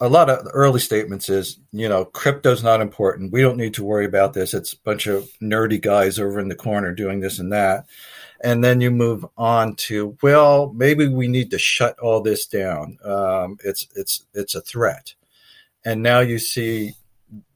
a 0.00 0.08
lot 0.08 0.28
of 0.28 0.46
early 0.52 0.80
statements 0.80 1.28
is, 1.28 1.58
you 1.72 1.88
know, 1.88 2.04
crypto's 2.04 2.64
not 2.64 2.80
important. 2.80 3.32
We 3.32 3.42
don't 3.42 3.56
need 3.56 3.74
to 3.74 3.84
worry 3.84 4.04
about 4.04 4.32
this. 4.32 4.52
It's 4.52 4.72
a 4.72 4.78
bunch 4.80 5.06
of 5.06 5.30
nerdy 5.40 5.80
guys 5.80 6.18
over 6.18 6.40
in 6.40 6.48
the 6.48 6.56
corner 6.56 6.92
doing 6.92 7.20
this 7.20 7.38
and 7.38 7.52
that. 7.52 7.86
And 8.42 8.62
then 8.62 8.80
you 8.80 8.90
move 8.90 9.24
on 9.38 9.76
to, 9.76 10.18
well, 10.22 10.72
maybe 10.74 11.06
we 11.06 11.28
need 11.28 11.50
to 11.52 11.58
shut 11.58 11.98
all 12.00 12.20
this 12.20 12.46
down. 12.46 12.98
Um, 13.04 13.58
it's 13.64 13.86
it's 13.94 14.26
it's 14.34 14.54
a 14.54 14.60
threat. 14.60 15.14
And 15.84 16.02
now 16.02 16.20
you 16.20 16.38
see 16.38 16.94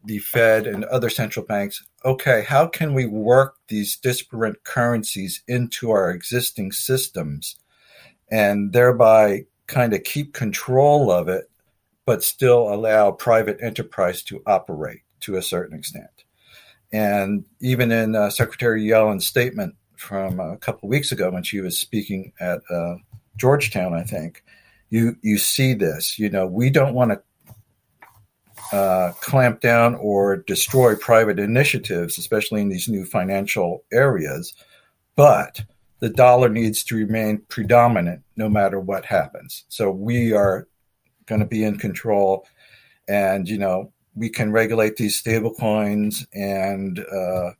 the 0.04 0.18
Fed 0.18 0.66
and 0.66 0.84
other 0.84 1.10
central 1.10 1.44
banks. 1.44 1.84
Okay, 2.04 2.44
how 2.48 2.66
can 2.66 2.94
we 2.94 3.06
work 3.06 3.56
these 3.68 3.96
disparate 3.96 4.64
currencies 4.64 5.42
into 5.48 5.90
our 5.90 6.10
existing 6.10 6.72
systems? 6.72 7.56
And 8.30 8.72
thereby 8.72 9.44
kind 9.66 9.92
of 9.94 10.02
keep 10.04 10.32
control 10.32 11.10
of 11.10 11.28
it, 11.28 11.50
but 12.04 12.22
still 12.22 12.72
allow 12.72 13.10
private 13.10 13.58
enterprise 13.60 14.22
to 14.24 14.42
operate 14.46 15.02
to 15.20 15.36
a 15.36 15.42
certain 15.42 15.78
extent. 15.78 16.24
And 16.92 17.44
even 17.60 17.92
in 17.92 18.14
uh, 18.14 18.30
Secretary 18.30 18.82
Yellen's 18.82 19.26
statement 19.26 19.74
from 19.96 20.40
a 20.40 20.56
couple 20.56 20.86
of 20.86 20.90
weeks 20.90 21.12
ago 21.12 21.30
when 21.30 21.42
she 21.42 21.60
was 21.60 21.78
speaking 21.78 22.32
at 22.40 22.60
uh, 22.70 22.96
Georgetown, 23.36 23.92
I 23.94 24.04
think, 24.04 24.42
you 24.90 25.16
you 25.22 25.36
see 25.38 25.74
this. 25.74 26.18
You 26.18 26.30
know, 26.30 26.46
we 26.46 26.70
don't 26.70 26.94
want 26.94 27.12
to 27.12 28.76
uh, 28.76 29.12
clamp 29.20 29.60
down 29.60 29.94
or 29.96 30.36
destroy 30.36 30.94
private 30.94 31.38
initiatives, 31.38 32.18
especially 32.18 32.60
in 32.60 32.68
these 32.68 32.88
new 32.88 33.04
financial 33.04 33.84
areas, 33.92 34.54
but 35.16 35.62
the 36.00 36.08
dollar 36.08 36.48
needs 36.48 36.84
to 36.84 36.96
remain 36.96 37.42
predominant 37.48 38.22
no 38.36 38.48
matter 38.48 38.78
what 38.78 39.04
happens. 39.04 39.64
So 39.68 39.90
we 39.90 40.32
are 40.32 40.68
going 41.26 41.40
to 41.40 41.46
be 41.46 41.64
in 41.64 41.78
control, 41.78 42.46
and 43.08 43.48
you 43.48 43.58
know 43.58 43.92
we 44.14 44.28
can 44.28 44.52
regulate 44.52 44.96
these 44.96 45.16
stable 45.16 45.54
coins 45.54 46.26
and 46.32 46.98
uh, 47.00 47.50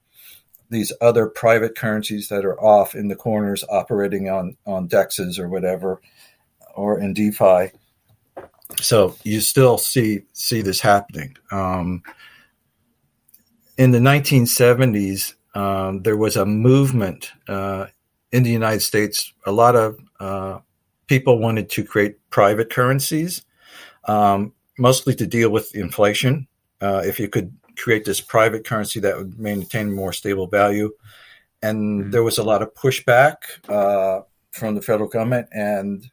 these 0.71 0.93
other 1.01 1.27
private 1.27 1.77
currencies 1.77 2.29
that 2.29 2.45
are 2.45 2.61
off 2.61 2.95
in 2.95 3.09
the 3.09 3.17
corners 3.17 3.65
operating 3.71 4.29
on 4.29 4.57
on 4.67 4.89
dexes 4.89 5.39
or 5.39 5.49
whatever 5.49 6.01
or 6.75 7.01
in 7.01 7.13
DeFi. 7.13 7.71
So 8.81 9.17
you 9.25 9.41
still 9.41 9.79
see 9.79 10.23
see 10.33 10.63
this 10.63 10.81
happening. 10.81 11.37
Um, 11.51 12.03
in 13.77 13.93
the 13.93 13.99
1970s, 13.99 15.35
um, 15.55 16.03
there 16.03 16.17
was 16.17 16.37
a 16.37 16.45
movement 16.45 17.31
uh, 17.49 17.87
in 18.33 18.43
the 18.43 18.51
United 18.51 18.81
States. 18.81 19.33
A 19.47 19.53
lot 19.53 19.77
of 19.77 19.99
uh, 20.21 20.59
people 21.07 21.39
wanted 21.39 21.71
to 21.71 21.85
create 21.85 22.17
private 22.31 22.71
currencies, 22.71 23.43
um, 24.05 24.53
mostly 24.79 25.15
to 25.15 25.27
deal 25.27 25.51
with 25.51 25.75
inflation. 25.75 26.47
Uh, 26.81 27.03
if 27.05 27.19
you 27.19 27.29
could 27.29 27.53
create 27.77 28.05
this 28.05 28.21
private 28.21 28.67
currency 28.67 29.01
that 29.01 29.17
would 29.17 29.39
maintain 29.39 29.95
more 29.95 30.13
stable 30.13 30.47
value, 30.47 30.93
and 31.63 32.03
mm-hmm. 32.03 32.11
there 32.11 32.23
was 32.23 32.39
a 32.39 32.45
lot 32.45 32.63
of 32.63 32.75
pushback 32.75 33.37
uh, 33.69 34.23
from 34.53 34.75
the 34.75 34.83
federal 34.83 35.09
government, 35.09 35.49
and 35.53 36.11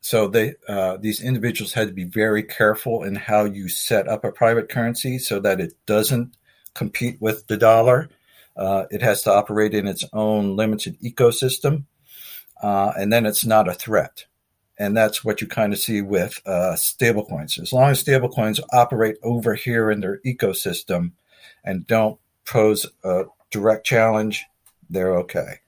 so 0.00 0.28
they 0.28 0.54
uh, 0.68 0.96
these 0.98 1.22
individuals 1.22 1.72
had 1.72 1.88
to 1.88 1.94
be 1.94 2.04
very 2.04 2.42
careful 2.42 3.04
in 3.04 3.14
how 3.14 3.44
you 3.44 3.68
set 3.68 4.08
up 4.08 4.24
a 4.24 4.32
private 4.32 4.68
currency 4.68 5.18
so 5.18 5.40
that 5.40 5.60
it 5.60 5.74
doesn't 5.86 6.36
compete 6.74 7.20
with 7.20 7.46
the 7.46 7.56
dollar. 7.56 8.10
Uh, 8.56 8.84
it 8.90 9.02
has 9.02 9.22
to 9.22 9.32
operate 9.32 9.74
in 9.74 9.86
its 9.86 10.04
own 10.12 10.56
limited 10.56 10.98
ecosystem, 11.00 11.84
uh, 12.62 12.92
and 12.96 13.12
then 13.12 13.26
it's 13.26 13.44
not 13.44 13.68
a 13.68 13.74
threat. 13.74 14.26
And 14.78 14.96
that's 14.96 15.24
what 15.24 15.40
you 15.40 15.46
kind 15.46 15.72
of 15.72 15.78
see 15.78 16.02
with 16.02 16.40
uh, 16.46 16.74
stablecoins. 16.74 17.60
As 17.60 17.72
long 17.72 17.90
as 17.90 18.02
stablecoins 18.02 18.60
operate 18.72 19.16
over 19.22 19.54
here 19.54 19.90
in 19.90 20.00
their 20.00 20.20
ecosystem 20.26 21.12
and 21.64 21.86
don't 21.86 22.18
pose 22.44 22.86
a 23.04 23.24
direct 23.50 23.86
challenge, 23.86 24.44
they're 24.90 25.16
okay. 25.18 25.60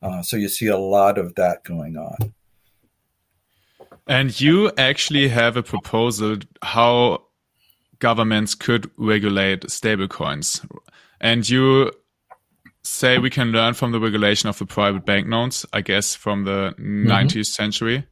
Uh, 0.00 0.22
so 0.22 0.36
you 0.36 0.48
see 0.48 0.66
a 0.66 0.78
lot 0.78 1.18
of 1.18 1.34
that 1.34 1.64
going 1.64 1.96
on. 1.96 2.34
And 4.06 4.40
you 4.40 4.72
actually 4.76 5.28
have 5.28 5.56
a 5.56 5.62
proposal 5.62 6.38
how 6.62 7.22
governments 7.98 8.54
could 8.54 8.90
regulate 8.96 9.62
stablecoins. 9.62 10.66
And 11.20 11.48
you 11.48 11.92
say 12.82 13.18
we 13.18 13.30
can 13.30 13.52
learn 13.52 13.74
from 13.74 13.92
the 13.92 14.00
regulation 14.00 14.48
of 14.48 14.58
the 14.58 14.66
private 14.66 15.04
banknotes, 15.04 15.64
I 15.72 15.80
guess, 15.82 16.14
from 16.14 16.44
the 16.44 16.74
mm 16.76 17.04
-hmm. 17.04 17.06
19th 17.06 17.46
century. 17.46 18.06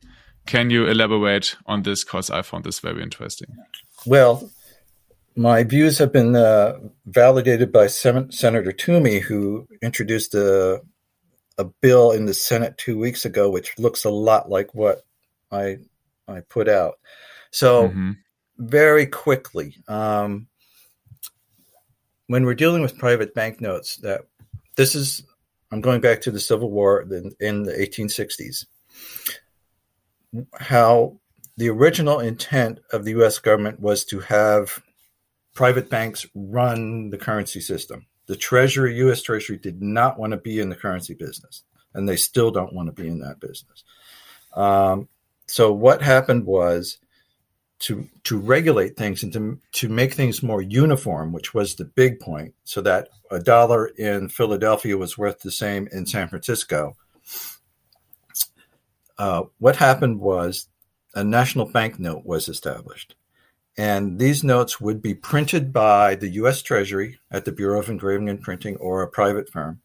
Can 0.47 0.71
you 0.71 0.87
elaborate 0.87 1.57
on 1.65 1.83
this? 1.83 2.05
Because 2.05 2.31
I 2.31 2.43
found 2.43 2.65
this 2.65 2.81
very 2.81 3.03
interesting. 3.03 3.49
Well, 4.07 4.51
my 5.37 5.65
views 5.65 5.99
have 5.99 6.13
been 6.13 6.35
uh, 6.35 6.79
validated 7.05 7.73
by 7.73 7.89
Sen 7.89 8.33
Senator 8.33 8.73
Toomey, 8.73 9.21
who 9.21 9.67
introduced 9.81 10.35
a, 10.35 10.81
a 11.57 11.65
bill 11.65 12.13
in 12.13 12.27
the 12.27 12.35
Senate 12.35 12.75
two 12.77 12.99
weeks 12.99 13.25
ago, 13.25 13.51
which 13.51 13.79
looks 13.79 14.05
a 14.05 14.11
lot 14.11 14.49
like 14.49 14.71
what 14.75 15.05
I 15.51 15.79
I 16.29 16.41
put 16.49 16.69
out. 16.69 16.95
So 17.51 17.89
mm 17.89 17.95
-hmm. 17.95 18.17
very 18.57 19.07
quickly, 19.07 19.75
um, 19.89 20.49
when 22.27 22.45
we're 22.45 22.55
dealing 22.55 22.83
with 22.83 22.99
private 22.99 23.33
banknotes, 23.35 23.97
that 23.97 24.30
this 24.77 24.95
is 24.95 25.25
I'm 25.73 25.81
going 25.81 26.01
back 26.01 26.23
to 26.23 26.31
the 26.31 26.41
Civil 26.41 26.71
War 26.71 27.03
in, 27.03 27.33
in 27.39 27.63
the 27.63 27.73
1860s. 27.73 28.67
How 30.59 31.21
the 31.57 31.69
original 31.69 32.21
intent 32.21 32.81
of 32.93 33.05
the 33.05 33.13
U.S. 33.13 33.39
government 33.39 33.81
was 33.81 34.05
to 34.07 34.21
have 34.21 34.83
private 35.55 35.91
banks 35.91 36.27
run 36.35 37.11
the 37.11 37.19
currency 37.19 37.61
system. 37.61 38.07
The 38.27 38.37
Treasury, 38.37 38.97
U.S. 38.99 39.23
Treasury, 39.23 39.59
did 39.59 39.83
not 39.83 40.19
want 40.19 40.33
to 40.33 40.37
be 40.37 40.61
in 40.61 40.71
the 40.71 40.77
currency 40.77 41.15
business, 41.15 41.63
and 41.95 42.09
they 42.09 42.17
still 42.17 42.51
don't 42.51 42.73
want 42.73 42.87
to 42.89 43.03
be 43.03 43.09
in 43.09 43.21
that 43.21 43.41
business. 43.41 43.85
Um, 44.55 45.09
so 45.47 45.73
what 45.73 46.03
happened 46.03 46.47
was 46.47 46.99
to 47.81 48.09
to 48.25 48.39
regulate 48.39 48.97
things 48.97 49.23
and 49.23 49.33
to 49.33 49.59
to 49.73 49.89
make 49.89 50.15
things 50.15 50.43
more 50.43 50.63
uniform, 50.63 51.33
which 51.33 51.53
was 51.55 51.75
the 51.75 51.85
big 51.85 52.21
point, 52.21 52.55
so 52.65 52.81
that 52.83 53.09
a 53.31 53.41
dollar 53.41 53.87
in 53.87 54.29
Philadelphia 54.29 54.97
was 54.97 55.19
worth 55.19 55.41
the 55.41 55.51
same 55.51 55.89
in 55.91 56.07
San 56.07 56.29
Francisco. 56.29 56.97
Uh, 59.19 59.45
what 59.59 59.77
happened 59.77 60.21
was 60.21 60.69
a 61.15 61.25
national 61.25 61.67
bank 61.67 61.99
note 61.99 62.25
was 62.25 62.49
established, 62.49 63.15
and 63.77 64.19
these 64.19 64.45
notes 64.45 64.81
would 64.81 65.01
be 65.01 65.15
printed 65.15 65.73
by 65.73 66.15
the 66.15 66.29
U.S. 66.29 66.63
Treasury 66.63 67.19
at 67.31 67.45
the 67.45 67.53
Bureau 67.53 67.81
of 67.81 67.89
Engraving 67.89 68.29
and 68.29 68.43
Printing 68.43 68.77
or 68.77 69.03
a 69.03 69.09
private 69.09 69.51
firm, 69.51 69.81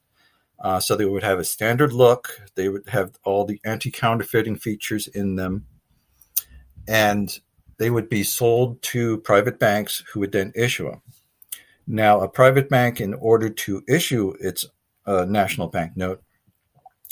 uh, 0.60 0.81
so 0.81 0.95
they 0.95 1.05
would 1.05 1.23
have 1.23 1.39
a 1.39 1.45
standard 1.45 1.93
look. 1.93 2.41
They 2.55 2.67
would 2.67 2.89
have 2.89 3.17
all 3.23 3.45
the 3.45 3.62
anti 3.63 3.89
counterfeiting 3.89 4.58
features 4.58 5.08
in 5.08 5.36
them. 5.36 5.65
And 6.88 7.39
they 7.77 7.89
would 7.89 8.09
be 8.09 8.23
sold 8.23 8.81
to 8.81 9.19
private 9.19 9.59
banks 9.59 10.03
who 10.11 10.21
would 10.21 10.31
then 10.31 10.51
issue 10.55 10.89
them. 10.89 11.01
Now, 11.88 12.21
a 12.21 12.27
private 12.27 12.69
bank, 12.69 12.99
in 12.99 13.13
order 13.13 13.49
to 13.49 13.83
issue 13.88 14.33
its 14.39 14.65
uh, 15.05 15.25
national 15.25 15.67
bank 15.67 15.93
note, 15.95 16.23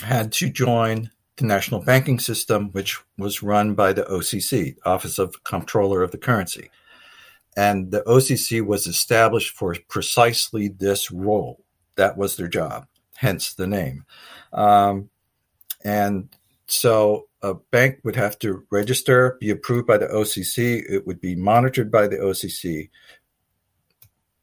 had 0.01 0.31
to 0.33 0.49
join 0.49 1.11
the 1.37 1.45
national 1.45 1.81
banking 1.81 2.19
system, 2.19 2.71
which 2.71 2.99
was 3.17 3.43
run 3.43 3.75
by 3.75 3.93
the 3.93 4.03
OCC, 4.03 4.75
Office 4.85 5.19
of 5.19 5.43
Comptroller 5.43 6.01
of 6.01 6.11
the 6.11 6.17
Currency. 6.17 6.69
And 7.55 7.91
the 7.91 8.01
OCC 8.01 8.65
was 8.65 8.87
established 8.87 9.55
for 9.55 9.75
precisely 9.87 10.69
this 10.69 11.11
role. 11.11 11.63
That 11.95 12.17
was 12.17 12.35
their 12.35 12.47
job 12.47 12.87
hence 13.23 13.53
the 13.53 13.67
name. 13.67 14.05
Um, 14.51 15.09
and 15.83 16.29
so 16.73 17.27
a 17.41 17.53
bank 17.53 17.99
would 18.03 18.15
have 18.15 18.39
to 18.39 18.65
register, 18.71 19.37
be 19.39 19.49
approved 19.49 19.87
by 19.87 19.97
the 19.97 20.07
OCC. 20.07 20.83
It 20.89 21.05
would 21.05 21.21
be 21.21 21.35
monitored 21.35 21.91
by 21.91 22.07
the 22.07 22.17
OCC. 22.17 22.89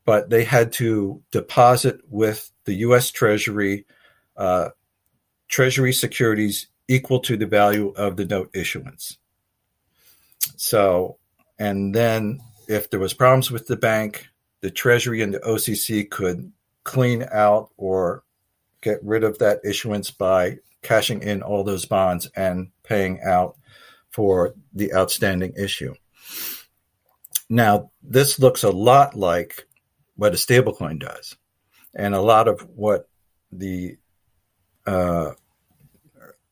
But 0.05 0.31
they 0.31 0.45
had 0.45 0.73
to 0.75 1.23
deposit 1.31 2.01
with 2.09 2.51
the 2.65 2.75
U.S. 2.75 3.11
Treasury 3.11 3.87
uh, 4.37 4.71
Treasury 5.49 5.93
securities 5.93 6.69
equal 6.87 7.21
to 7.21 7.37
the 7.37 7.47
value 7.47 7.93
of 7.97 8.17
the 8.17 8.25
note 8.25 8.51
issuance. 8.55 9.19
So, 10.57 11.19
and 11.59 11.95
then 11.95 12.41
if 12.69 12.91
there 12.91 13.01
was 13.01 13.13
problems 13.13 13.51
with 13.51 13.67
the 13.67 13.77
bank, 13.77 14.29
the 14.61 14.71
Treasury 14.71 15.23
and 15.23 15.35
the 15.35 15.41
OCC 15.41 16.09
could 16.09 16.53
clean 16.85 17.27
out 17.33 17.71
or 17.77 18.23
get 18.81 19.03
rid 19.03 19.25
of 19.25 19.39
that 19.39 19.61
issuance 19.65 20.11
by 20.11 20.59
cashing 20.83 21.23
in 21.23 21.43
all 21.43 21.65
those 21.65 21.85
bonds 21.85 22.31
and 22.37 22.71
paying 22.83 23.21
out 23.23 23.57
for 24.11 24.55
the 24.73 24.93
outstanding 24.95 25.53
issue. 25.57 25.95
Now, 27.49 27.91
this 28.03 28.39
looks 28.39 28.63
a 28.63 28.71
lot 28.71 29.17
like 29.17 29.67
what 30.17 30.33
a 30.33 30.37
stablecoin 30.37 31.01
does, 31.01 31.37
and 31.95 32.15
a 32.15 32.21
lot 32.21 32.47
of 32.49 32.61
what 32.75 33.09
the 33.51 33.97
uh, 34.87 35.33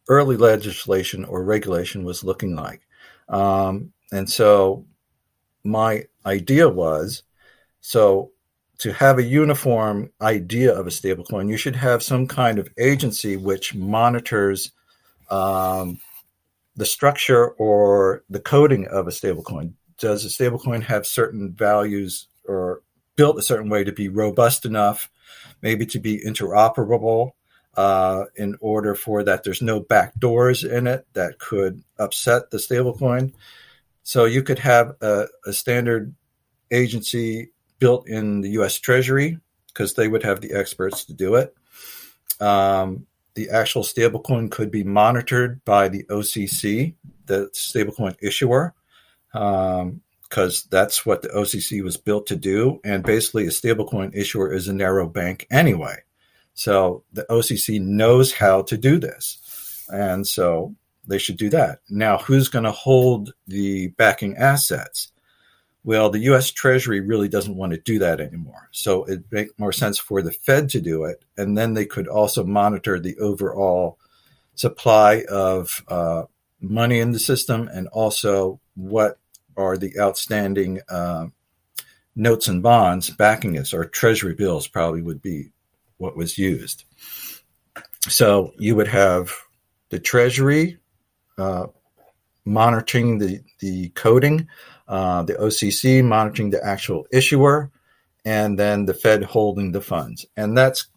early 0.09 0.37
legislation 0.37 1.25
or 1.25 1.45
regulation 1.45 2.05
was 2.05 2.25
looking 2.25 2.57
like. 2.57 2.83
Um, 3.29 3.93
and 4.11 4.29
so, 4.29 4.87
my 5.64 6.05
idea 6.25 6.69
was 6.69 7.23
so 7.81 8.33
to 8.79 8.93
have 8.93 9.19
a 9.19 9.25
uniform 9.25 10.11
idea 10.21 10.73
of 10.73 10.87
a 10.87 10.91
stablecoin, 10.91 11.49
you 11.51 11.57
should 11.57 11.77
have 11.77 12.03
some 12.03 12.27
kind 12.27 12.59
of 12.59 12.69
agency 12.79 13.37
which 13.37 13.75
monitors 13.75 14.71
um, 15.31 16.01
the 16.77 16.87
structure 16.87 17.49
or 17.49 18.23
the 18.31 18.41
coding 18.41 18.87
of 18.87 19.09
a 19.09 19.11
stablecoin. 19.11 19.73
Does 19.99 20.25
a 20.25 20.29
stablecoin 20.29 20.85
have 20.85 21.07
certain 21.07 21.53
values 21.53 22.29
or 22.45 22.83
built 23.17 23.37
a 23.37 23.43
certain 23.43 23.69
way 23.69 23.83
to 23.83 23.93
be 23.93 24.09
robust 24.09 24.64
enough, 24.64 25.11
maybe 25.61 25.85
to 25.87 25.99
be 25.99 26.21
interoperable 26.25 27.33
uh, 27.77 28.25
in 28.37 28.57
order 28.61 28.95
for 28.95 29.25
that 29.25 29.43
there's 29.43 29.61
no 29.61 29.81
back 29.81 30.14
doors 30.21 30.62
in 30.62 30.87
it 30.87 31.05
that 31.14 31.41
could 31.41 31.83
upset 31.99 32.51
the 32.51 32.59
stablecoin? 32.59 33.33
So 34.05 34.25
you 34.25 34.45
could 34.45 34.61
have 34.61 34.95
a, 35.01 35.27
a 35.45 35.53
standard 35.53 36.14
agency 36.71 37.51
built 37.79 38.09
in 38.09 38.41
the 38.41 38.51
U.S. 38.51 38.79
Treasury 38.79 39.38
because 39.69 39.95
they 39.95 40.09
would 40.09 40.23
have 40.23 40.41
the 40.41 40.53
experts 40.53 41.05
to 41.05 41.14
do 41.14 41.37
it. 41.37 41.55
Um, 42.41 43.07
the 43.35 43.51
actual 43.51 43.83
stablecoin 43.83 44.51
could 44.51 44.71
be 44.71 44.83
monitored 44.83 45.64
by 45.64 45.88
the 45.88 46.03
OCC, 46.05 46.95
the 47.27 47.49
stablecoin 47.55 48.17
issuer, 48.21 48.75
because 49.33 49.93
um, 49.93 50.69
that's 50.71 51.07
what 51.07 51.23
the 51.23 51.29
OCC 51.29 51.83
was 51.83 51.97
built 51.97 52.27
to 52.27 52.37
do. 52.37 52.81
And 52.85 53.05
basically, 53.05 53.45
a 53.45 53.51
stablecoin 53.51 54.14
issuer 54.14 54.53
is 54.53 54.67
a 54.67 54.73
narrow 54.73 55.09
bank 55.09 55.47
anyway. 55.51 56.03
So 56.55 57.05
the 57.12 57.25
OCC 57.31 57.81
knows 57.81 58.33
how 58.33 58.62
to 58.62 58.77
do 58.77 58.99
this. 58.99 59.87
And 59.93 60.27
so 60.27 60.75
they 61.07 61.19
should 61.19 61.37
do 61.37 61.49
that. 61.51 61.79
Now, 61.88 62.19
who's 62.19 62.49
going 62.49 62.64
to 62.64 62.73
hold 62.73 63.33
the 63.47 63.88
backing 63.88 64.37
assets? 64.37 65.12
Well, 65.85 66.11
the 66.11 66.19
U.S. 66.21 66.51
Treasury 66.51 67.01
really 67.01 67.29
doesn't 67.29 67.57
want 67.57 67.73
to 67.73 67.79
do 67.79 67.99
that 68.01 68.21
anymore. 68.21 68.69
So 68.73 69.05
it 69.05 69.25
makes 69.31 69.53
more 69.59 69.73
sense 69.73 69.99
for 69.99 70.23
the 70.23 70.33
Fed 70.33 70.69
to 70.71 70.81
do 70.81 71.05
it, 71.05 71.25
and 71.37 71.57
then 71.57 71.75
they 71.75 71.87
could 71.87 72.09
also 72.09 72.45
monitor 72.45 72.99
the 72.99 73.17
overall 73.19 73.99
supply 74.55 75.25
of 75.31 75.85
uh, 75.88 76.25
money 76.61 76.99
in 76.99 77.12
the 77.12 77.19
system 77.19 77.69
and 77.73 77.87
also 77.88 78.61
what 78.75 79.19
are 79.57 79.77
the 79.77 79.99
outstanding 79.99 80.81
uh, 80.88 81.27
notes 82.14 82.49
and 82.49 82.62
bonds 82.62 83.11
backing 83.11 83.57
us, 83.57 83.73
or 83.73 83.85
treasury 83.85 84.35
bills 84.35 84.67
probably 84.67 85.03
would 85.03 85.23
be 85.23 85.53
what 85.97 86.17
was 86.17 86.38
used. 86.38 86.85
So 88.09 88.53
you 88.59 88.77
would 88.77 88.88
have 88.88 89.33
the 89.91 89.99
treasury 89.99 90.79
uh, 91.38 91.67
monitoring 92.45 93.19
the, 93.19 93.41
the 93.61 93.91
coding, 93.91 94.49
uh, 94.88 95.22
the 95.22 95.35
OCC 95.35 96.03
monitoring 96.03 96.51
the 96.51 96.64
actual 96.64 97.07
issuer, 97.12 97.70
and 98.24 98.59
then 98.59 98.87
the 98.87 98.94
Fed 98.94 99.22
holding 99.22 99.72
the 99.72 99.81
funds. 99.81 100.27
And 100.37 100.57
that's 100.57 100.88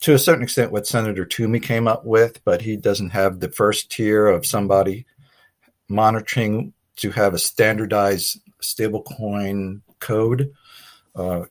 to 0.00 0.14
a 0.14 0.18
certain 0.18 0.42
extent 0.42 0.72
what 0.72 0.86
Senator 0.86 1.24
Toomey 1.24 1.60
came 1.60 1.86
up 1.86 2.04
with, 2.04 2.44
but 2.44 2.62
he 2.62 2.76
doesn't 2.76 3.10
have 3.10 3.40
the 3.40 3.50
first 3.50 3.90
tier 3.90 4.26
of 4.26 4.46
somebody 4.46 5.06
monitoring 5.88 6.72
to 6.96 7.10
have 7.10 7.34
a 7.34 7.38
standardized 7.38 8.40
stablecoin 8.60 9.80
code. 10.00 10.52
Uh, 11.14 11.44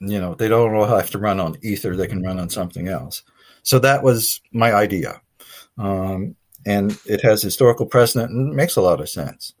you 0.00 0.20
know, 0.20 0.34
they 0.34 0.48
don't 0.48 0.74
all 0.74 0.86
have 0.86 1.10
to 1.10 1.18
run 1.18 1.40
on 1.40 1.56
Ether; 1.62 1.96
they 1.96 2.06
can 2.06 2.22
run 2.22 2.38
on 2.38 2.48
something 2.48 2.88
else. 2.88 3.22
So 3.62 3.78
that 3.80 4.02
was 4.02 4.40
my 4.52 4.72
idea, 4.72 5.20
um, 5.76 6.36
and 6.64 6.98
it 7.04 7.22
has 7.22 7.42
historical 7.42 7.86
precedent 7.86 8.30
and 8.30 8.54
makes 8.54 8.76
a 8.76 8.80
lot 8.80 9.00
of 9.00 9.08
sense. 9.08 9.54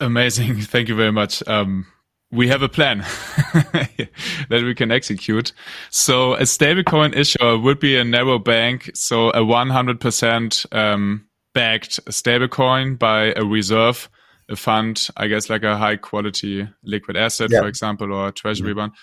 Amazing! 0.00 0.60
Thank 0.60 0.88
you 0.88 0.96
very 0.96 1.12
much. 1.12 1.46
Um, 1.46 1.86
we 2.30 2.48
have 2.48 2.62
a 2.62 2.68
plan 2.68 2.98
that 2.98 4.62
we 4.64 4.74
can 4.74 4.90
execute. 4.90 5.52
So 5.90 6.34
a 6.34 6.42
stablecoin 6.42 7.14
issuer 7.16 7.58
would 7.58 7.78
be 7.78 7.96
a 7.96 8.04
narrow 8.04 8.38
bank, 8.38 8.90
so 8.94 9.30
a 9.30 9.40
100% 9.40 10.76
um, 10.76 11.26
backed 11.54 12.04
stablecoin 12.06 12.98
by 12.98 13.32
a 13.36 13.44
reserve, 13.44 14.10
a 14.50 14.56
fund, 14.56 15.08
I 15.16 15.28
guess 15.28 15.48
like 15.48 15.62
a 15.62 15.76
high 15.76 15.96
quality 15.96 16.68
liquid 16.82 17.16
asset, 17.16 17.50
yeah. 17.50 17.60
for 17.60 17.68
example, 17.68 18.12
or 18.12 18.28
a 18.28 18.32
treasury 18.32 18.74
mm-hmm. 18.74 18.94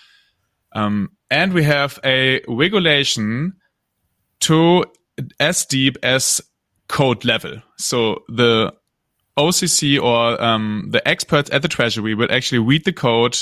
Um, 0.76 1.12
and 1.30 1.52
we 1.52 1.62
have 1.62 2.00
a 2.04 2.42
regulation 2.48 3.54
to 4.40 4.84
as 5.38 5.64
deep 5.66 5.96
as 6.02 6.40
code 6.88 7.24
level. 7.24 7.62
So 7.78 8.24
the 8.28 8.74
OCC 9.38 10.00
or 10.00 10.40
um, 10.42 10.88
the 10.90 11.06
experts 11.06 11.50
at 11.52 11.62
the 11.62 11.68
Treasury 11.68 12.14
will 12.14 12.30
actually 12.30 12.60
read 12.60 12.84
the 12.84 12.92
code 12.92 13.36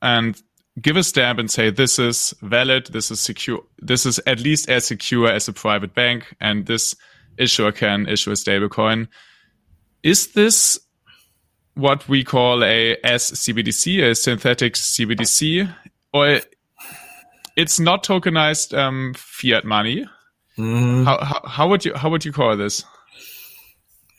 and 0.00 0.40
give 0.80 0.96
a 0.96 1.02
stamp 1.02 1.38
and 1.38 1.50
say 1.50 1.70
this 1.70 1.98
is 1.98 2.34
valid, 2.42 2.86
this 2.88 3.10
is 3.10 3.20
secure, 3.20 3.62
this 3.78 4.06
is 4.06 4.20
at 4.26 4.40
least 4.40 4.68
as 4.68 4.84
secure 4.84 5.28
as 5.28 5.48
a 5.48 5.52
private 5.52 5.94
bank, 5.94 6.34
and 6.40 6.66
this 6.66 6.94
issuer 7.38 7.72
can 7.72 8.06
issue 8.08 8.30
a 8.30 8.34
stablecoin. 8.34 9.08
Is 10.02 10.32
this 10.32 10.78
what 11.74 12.08
we 12.08 12.22
call 12.22 12.62
a 12.62 12.96
SCBDC, 13.04 14.10
a 14.10 14.14
synthetic 14.14 14.74
CBDC, 14.74 15.72
or 16.12 16.40
it's 17.56 17.80
not 17.80 18.04
tokenized 18.04 18.76
um, 18.76 19.14
fiat 19.16 19.64
money? 19.64 20.06
Mm. 20.58 21.04
How, 21.04 21.24
how, 21.24 21.48
how 21.48 21.68
would 21.68 21.84
you 21.84 21.94
how 21.94 22.10
would 22.10 22.24
you 22.24 22.32
call 22.32 22.56
this? 22.56 22.84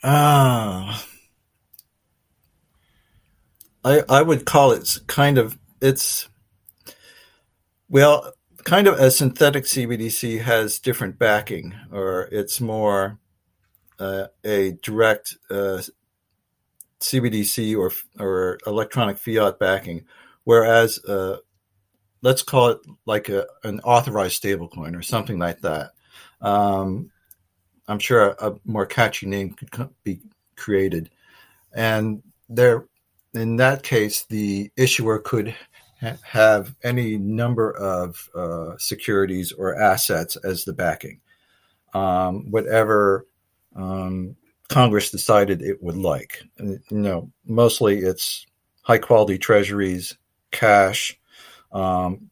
Ah. 0.08 1.04
I 3.84 4.04
I 4.08 4.22
would 4.22 4.44
call 4.44 4.70
it 4.70 4.98
kind 5.08 5.36
of 5.36 5.58
it's 5.80 6.28
well 7.88 8.32
kind 8.62 8.86
of 8.86 9.00
a 9.00 9.10
synthetic 9.10 9.64
CBDC 9.64 10.42
has 10.42 10.78
different 10.78 11.18
backing 11.18 11.74
or 11.90 12.28
it's 12.30 12.60
more 12.60 13.18
uh, 13.98 14.28
a 14.44 14.78
direct 14.80 15.38
uh, 15.50 15.82
CBDC 17.00 17.76
or 17.76 17.90
or 18.24 18.58
electronic 18.64 19.18
fiat 19.18 19.58
backing, 19.58 20.04
whereas 20.44 21.04
uh, 21.04 21.38
let's 22.22 22.44
call 22.44 22.68
it 22.68 22.78
like 23.06 23.28
a, 23.28 23.46
an 23.64 23.80
authorized 23.80 24.40
stablecoin 24.40 24.96
or 24.96 25.02
something 25.02 25.40
like 25.40 25.62
that. 25.62 25.90
Um, 26.40 27.10
I'm 27.88 27.98
sure 27.98 28.30
a, 28.30 28.50
a 28.50 28.54
more 28.64 28.86
catchy 28.86 29.26
name 29.26 29.50
could 29.52 29.90
be 30.02 30.20
created. 30.56 31.10
And 31.74 32.22
there, 32.48 32.86
in 33.34 33.56
that 33.56 33.82
case, 33.82 34.24
the 34.24 34.70
issuer 34.76 35.18
could 35.18 35.54
ha- 36.00 36.16
have 36.22 36.74
any 36.82 37.16
number 37.16 37.70
of 37.70 38.28
uh, 38.34 38.76
securities 38.78 39.52
or 39.52 39.80
assets 39.80 40.36
as 40.36 40.64
the 40.64 40.72
backing, 40.72 41.20
um, 41.94 42.50
whatever 42.50 43.26
um, 43.74 44.36
Congress 44.68 45.10
decided 45.10 45.62
it 45.62 45.82
would 45.82 45.96
like. 45.96 46.42
You 46.58 46.80
know, 46.90 47.30
mostly 47.44 47.98
it's 47.98 48.46
high 48.82 48.98
quality 48.98 49.38
treasuries, 49.38 50.16
cash, 50.50 51.18
um, 51.72 52.30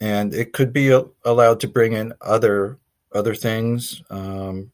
and 0.00 0.34
it 0.34 0.52
could 0.52 0.72
be 0.72 1.00
allowed 1.24 1.60
to 1.60 1.68
bring 1.68 1.92
in 1.92 2.12
other 2.20 2.78
other 3.14 3.34
things. 3.34 4.02
Um, 4.10 4.72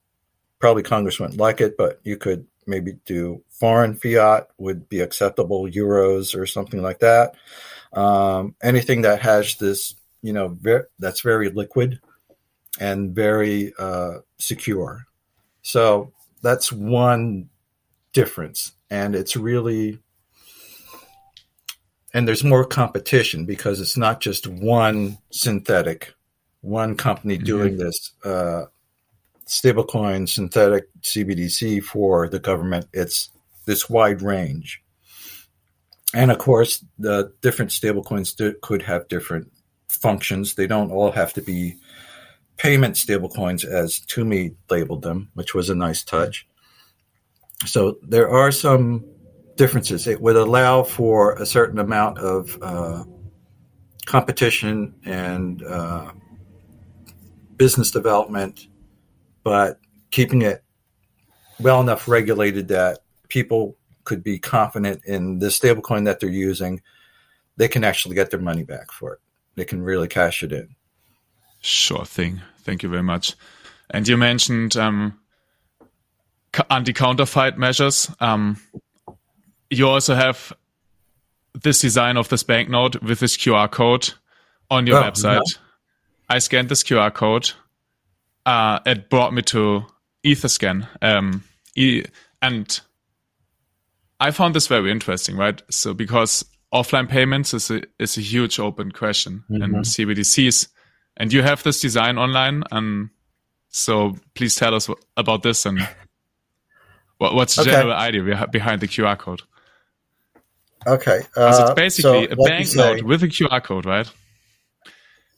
probably 0.59 0.83
Congress 0.83 1.21
wouldn't 1.21 1.41
like 1.41 1.61
it, 1.61 1.77
but 1.77 2.01
you 2.05 2.17
could 2.17 2.47
maybe 2.67 2.99
do 3.05 3.43
foreign 3.51 3.95
fiat 3.95 4.49
would 4.59 4.89
be 4.89 5.01
acceptable, 5.01 5.67
euros 5.67 6.39
or 6.39 6.47
something 6.47 6.83
like 6.83 7.01
that. 7.01 7.35
Um, 7.93 8.55
anything 8.63 9.03
that 9.03 9.21
has 9.23 9.57
this, 9.57 9.95
you 10.23 10.33
know, 10.33 10.57
ver- 10.61 10.89
that's 10.99 11.23
very 11.23 11.49
liquid 11.51 12.01
and 12.79 13.15
very 13.15 13.73
uh, 13.79 14.19
secure. 14.39 15.07
So 15.63 16.13
that's 16.43 16.71
one 16.71 17.49
difference, 18.13 18.73
and 18.91 19.15
it's 19.15 19.37
really 19.37 19.99
and 22.15 22.27
there's 22.27 22.45
more 22.45 22.65
competition 22.65 23.45
because 23.45 23.81
it's 23.81 23.97
not 23.97 24.21
just 24.21 24.47
one 24.47 25.19
synthetic 25.31 26.15
one 26.69 26.97
company 26.97 27.37
mm-hmm. 27.37 27.45
doing 27.45 27.77
this 27.77 28.13
uh, 28.25 28.65
stablecoin 29.47 30.29
synthetic 30.29 30.89
CBDC 31.03 31.83
for 31.83 32.29
the 32.29 32.39
government. 32.39 32.87
It's 32.93 33.31
this 33.67 33.89
wide 33.89 34.23
range. 34.23 34.83
And 36.15 36.31
of 36.31 36.39
course, 36.39 36.85
the 36.99 37.33
different 37.43 37.71
stablecoins 37.71 38.35
do, 38.37 38.55
could 38.63 38.83
have 38.83 39.09
different 39.09 39.51
functions. 39.89 40.55
They 40.55 40.67
don't 40.67 40.91
all 40.91 41.13
have 41.13 41.33
to 41.35 41.43
be 41.43 41.77
payment 42.57 42.97
stablecoins, 42.97 43.65
as 43.65 44.01
Toomey 44.01 44.53
labeled 44.71 45.03
them, 45.03 45.31
which 45.35 45.55
was 45.55 45.71
a 45.71 45.75
nice 45.75 46.03
touch. 46.03 46.47
So 47.67 47.99
there 48.03 48.29
are 48.31 48.51
some 48.51 49.05
differences. 49.57 50.07
It 50.07 50.21
would 50.21 50.37
allow 50.37 50.83
for 50.83 51.35
a 51.35 51.47
certain 51.47 51.79
amount 51.79 52.19
of 52.19 52.59
uh, 52.63 53.05
competition 54.07 54.95
and 55.05 55.63
uh, 55.63 56.13
business 57.59 57.91
development, 57.91 58.67
but 59.43 59.79
keeping 60.11 60.43
it 60.43 60.65
well 61.61 61.81
enough 61.81 62.09
regulated 62.09 62.69
that 62.69 63.01
people 63.29 63.77
could 64.05 64.23
be 64.23 64.39
confident 64.39 65.05
in 65.05 65.39
the 65.39 65.49
stablecoin 65.49 66.07
that 66.07 66.21
they're 66.21 66.31
using. 66.31 66.81
They 67.57 67.69
can 67.69 67.85
actually 67.85 68.15
get 68.15 68.31
their 68.31 68.41
money 68.41 68.63
back 68.63 68.91
for 68.93 69.15
it. 69.15 69.21
They 69.57 69.65
can 69.65 69.83
really 69.83 70.09
cash 70.09 70.43
it 70.43 70.53
in. 70.53 70.77
Sure 71.61 72.05
thing. 72.05 72.41
Thank 72.61 72.83
you 72.83 72.89
very 72.89 73.03
much. 73.03 73.35
And 73.91 74.07
you 74.07 74.17
mentioned 74.17 74.77
um, 74.77 75.19
anti-counterfeit 76.71 77.59
measures. 77.59 78.11
Um, 78.21 78.59
you 79.71 79.89
also 79.89 80.15
have 80.15 80.53
this 81.55 81.81
design 81.81 82.17
of 82.17 82.29
this 82.29 82.43
banknote 82.43 83.03
with 83.03 83.21
this 83.21 83.37
QR 83.37 83.71
code 83.71 84.11
on 84.71 84.87
your 84.87 84.99
oh, 84.99 85.03
website. 85.03 85.59
I 86.29 86.39
scanned 86.39 86.69
this 86.69 86.83
QR 86.83 87.13
code. 87.13 87.51
Uh, 88.45 88.81
it 88.87 89.11
brought 89.11 89.33
me 89.33 89.43
to 89.43 89.85
Etherscan. 90.25 90.89
Um, 91.03 91.45
e- 91.75 92.05
and 92.43 92.81
I 94.21 94.31
found 94.31 94.55
this 94.55 94.67
very 94.67 94.91
interesting, 94.91 95.37
right? 95.37 95.61
So 95.71 95.95
because 95.95 96.45
offline 96.73 97.09
payments 97.09 97.55
is 97.55 97.71
a, 97.71 97.83
is 97.99 98.17
a 98.17 98.21
huge 98.21 98.59
open 98.59 98.93
question 98.93 99.45
mm-hmm. 99.51 99.63
in 99.63 99.73
CBDCs. 99.83 100.69
And 101.17 101.33
you 101.33 101.43
have 101.43 101.63
this 101.63 101.81
design 101.81 102.19
online. 102.19 102.63
And 102.71 103.11
so 103.69 104.17
please 104.35 104.55
tell 104.55 104.75
us 104.75 104.89
about 105.17 105.43
this 105.43 105.67
and 105.67 105.81
what, 107.19 107.35
what's 107.35 107.57
the 107.57 107.63
okay. 107.63 107.71
general 107.71 107.93
idea 107.95 108.47
behind 108.51 108.81
the 108.81 108.89
QR 108.89 109.19
code? 109.19 109.43
Okay. 110.87 111.21
Uh, 111.37 111.67
it's 111.67 111.75
basically 111.75 112.27
so 112.29 112.33
a 112.33 112.37
banknote 112.37 113.03
with 113.03 113.23
a 113.23 113.29
QR 113.29 113.63
code, 113.63 113.85
right? 113.85 114.11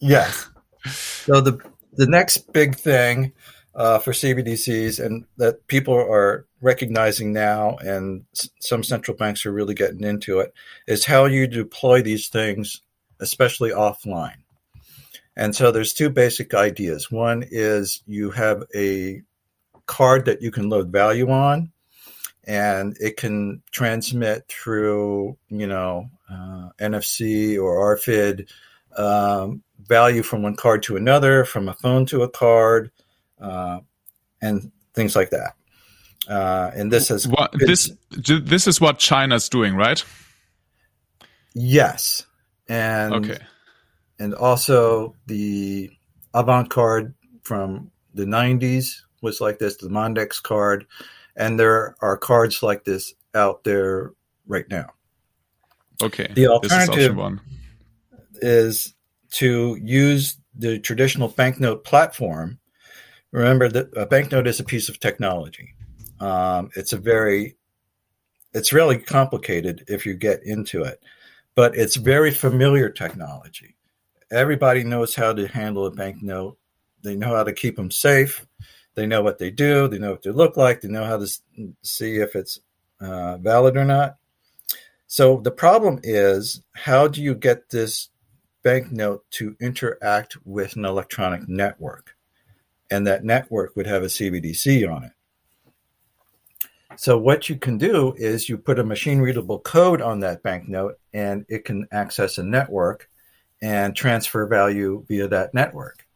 Yes. 0.00 0.49
So 0.86 1.40
the 1.40 1.58
the 1.92 2.06
next 2.06 2.52
big 2.52 2.76
thing 2.76 3.32
uh, 3.74 3.98
for 3.98 4.12
CBDCs, 4.12 5.04
and 5.04 5.24
that 5.36 5.66
people 5.66 5.94
are 5.94 6.46
recognizing 6.60 7.32
now, 7.32 7.76
and 7.76 8.24
some 8.60 8.82
central 8.82 9.16
banks 9.16 9.46
are 9.46 9.52
really 9.52 9.74
getting 9.74 10.04
into 10.04 10.40
it, 10.40 10.52
is 10.86 11.04
how 11.04 11.26
you 11.26 11.46
deploy 11.46 12.02
these 12.02 12.28
things, 12.28 12.82
especially 13.20 13.70
offline. 13.70 14.42
And 15.36 15.54
so 15.54 15.70
there's 15.70 15.94
two 15.94 16.10
basic 16.10 16.52
ideas. 16.54 17.10
One 17.10 17.44
is 17.50 18.02
you 18.06 18.30
have 18.30 18.64
a 18.74 19.22
card 19.86 20.26
that 20.26 20.42
you 20.42 20.50
can 20.50 20.68
load 20.68 20.90
value 20.90 21.30
on, 21.30 21.72
and 22.44 22.96
it 23.00 23.16
can 23.16 23.62
transmit 23.70 24.46
through, 24.48 25.36
you 25.48 25.66
know, 25.66 26.10
uh, 26.30 26.70
NFC 26.80 27.62
or 27.62 27.96
RFID 27.96 28.48
um, 28.96 29.62
value 29.90 30.22
from 30.22 30.42
one 30.42 30.57
card 30.57 30.83
to 30.85 30.96
another, 30.96 31.44
from 31.44 31.68
a 31.68 31.74
phone 31.74 32.07
to 32.07 32.22
a 32.22 32.31
card, 32.31 32.90
uh, 33.38 33.81
and 34.40 34.72
things 34.94 35.14
like 35.14 35.31
that. 35.31 35.55
Uh, 36.29 36.70
and 36.74 36.90
this 36.90 37.11
is 37.11 37.26
what, 37.26 37.53
this 37.59 37.92
this 38.11 38.66
is 38.66 38.81
what 38.81 38.98
China's 38.98 39.48
doing, 39.48 39.74
right? 39.74 40.03
Yes, 41.55 42.24
and 42.68 43.12
okay, 43.14 43.38
and 44.18 44.33
also 44.35 45.16
the 45.26 45.90
Avant 46.33 46.70
card 46.70 47.14
from 47.42 47.90
the 48.14 48.24
'90s 48.24 49.03
was 49.22 49.40
like 49.40 49.59
this, 49.59 49.76
the 49.76 49.88
Mondex 49.88 50.40
card, 50.42 50.87
and 51.37 51.59
there 51.59 51.96
are 52.00 52.16
cards 52.16 52.62
like 52.62 52.85
this 52.85 53.12
out 53.35 53.64
there 53.64 54.12
right 54.46 54.68
now. 54.70 54.90
Okay, 56.03 56.31
the 56.33 56.46
alternative 56.46 57.12
is, 57.12 57.16
one. 57.16 57.40
is 58.40 58.94
to 59.30 59.78
use 59.82 60.36
the 60.56 60.78
traditional 60.78 61.28
banknote 61.28 61.84
platform. 61.84 62.58
Remember 63.32 63.68
that 63.68 63.96
a 63.96 64.06
banknote 64.06 64.46
is 64.46 64.60
a 64.60 64.64
piece 64.64 64.88
of 64.88 64.98
technology. 64.98 65.74
Um, 66.18 66.70
it's 66.76 66.92
a 66.92 66.98
very, 66.98 67.56
it's 68.52 68.72
really 68.72 68.98
complicated 68.98 69.84
if 69.88 70.04
you 70.04 70.14
get 70.14 70.42
into 70.44 70.82
it, 70.82 71.02
but 71.54 71.76
it's 71.76 71.96
very 71.96 72.32
familiar 72.32 72.90
technology. 72.90 73.76
Everybody 74.30 74.84
knows 74.84 75.14
how 75.14 75.32
to 75.32 75.46
handle 75.48 75.86
a 75.86 75.90
banknote. 75.90 76.58
They 77.02 77.16
know 77.16 77.34
how 77.34 77.44
to 77.44 77.52
keep 77.52 77.76
them 77.76 77.90
safe. 77.90 78.46
They 78.94 79.06
know 79.06 79.22
what 79.22 79.38
they 79.38 79.50
do. 79.50 79.88
They 79.88 79.98
know 79.98 80.10
what 80.10 80.22
they 80.22 80.30
look 80.30 80.56
like. 80.56 80.80
They 80.80 80.88
know 80.88 81.04
how 81.04 81.18
to 81.18 81.26
see 81.82 82.16
if 82.16 82.36
it's 82.36 82.60
uh, 83.00 83.38
valid 83.38 83.76
or 83.76 83.84
not. 83.84 84.16
So 85.06 85.40
the 85.40 85.50
problem 85.50 86.00
is, 86.02 86.62
how 86.72 87.08
do 87.08 87.22
you 87.22 87.34
get 87.34 87.70
this 87.70 88.10
banknote 88.62 89.24
to 89.32 89.56
interact 89.60 90.36
with 90.44 90.76
an 90.76 90.84
electronic 90.84 91.48
network? 91.48 92.16
And 92.90 93.06
that 93.06 93.24
network 93.24 93.76
would 93.76 93.86
have 93.86 94.02
a 94.02 94.06
CBDC 94.06 94.90
on 94.90 95.04
it. 95.04 95.12
So 96.96 97.16
what 97.16 97.48
you 97.48 97.56
can 97.56 97.78
do 97.78 98.14
is 98.16 98.48
you 98.48 98.58
put 98.58 98.78
a 98.78 98.84
machine 98.84 99.20
readable 99.20 99.60
code 99.60 100.02
on 100.02 100.20
that 100.20 100.42
banknote 100.42 100.98
and 101.14 101.46
it 101.48 101.64
can 101.64 101.86
access 101.92 102.36
a 102.36 102.42
network 102.42 103.08
and 103.62 103.94
transfer 103.94 104.46
value 104.46 105.04
via 105.08 105.28
that 105.28 105.54
network. 105.54 106.06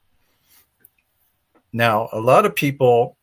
Now, 1.72 2.08
a 2.12 2.20
lot 2.20 2.44
of 2.44 2.54
people 2.54 3.16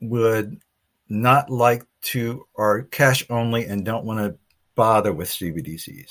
would 0.00 0.60
not 1.08 1.50
like 1.50 1.84
to, 2.02 2.46
or 2.54 2.82
cash 2.82 3.24
only, 3.28 3.66
and 3.66 3.84
don't 3.84 4.04
want 4.04 4.20
to 4.20 4.38
bother 4.74 5.12
with 5.12 5.28
CBDCs. 5.28 6.06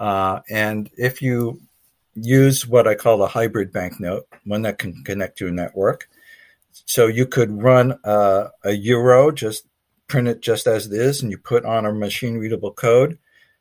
Uh, 0.00 0.40
and 0.48 0.90
if 0.96 1.20
you 1.20 1.60
use 2.14 2.66
what 2.66 2.88
I 2.88 2.94
call 2.94 3.22
a 3.22 3.28
hybrid 3.28 3.70
banknote, 3.70 4.26
one 4.44 4.62
that 4.62 4.78
can 4.78 5.04
connect 5.04 5.38
to 5.38 5.48
a 5.48 5.52
network, 5.52 6.08
so 6.86 7.06
you 7.06 7.26
could 7.26 7.62
run 7.62 7.98
a, 8.02 8.48
a 8.64 8.72
euro, 8.72 9.30
just 9.30 9.66
print 10.08 10.26
it 10.26 10.40
just 10.40 10.66
as 10.66 10.86
it 10.86 10.92
is, 10.94 11.22
and 11.22 11.30
you 11.30 11.36
put 11.36 11.66
on 11.66 11.84
a 11.84 11.92
machine 11.92 12.38
readable 12.38 12.72
code. 12.72 13.18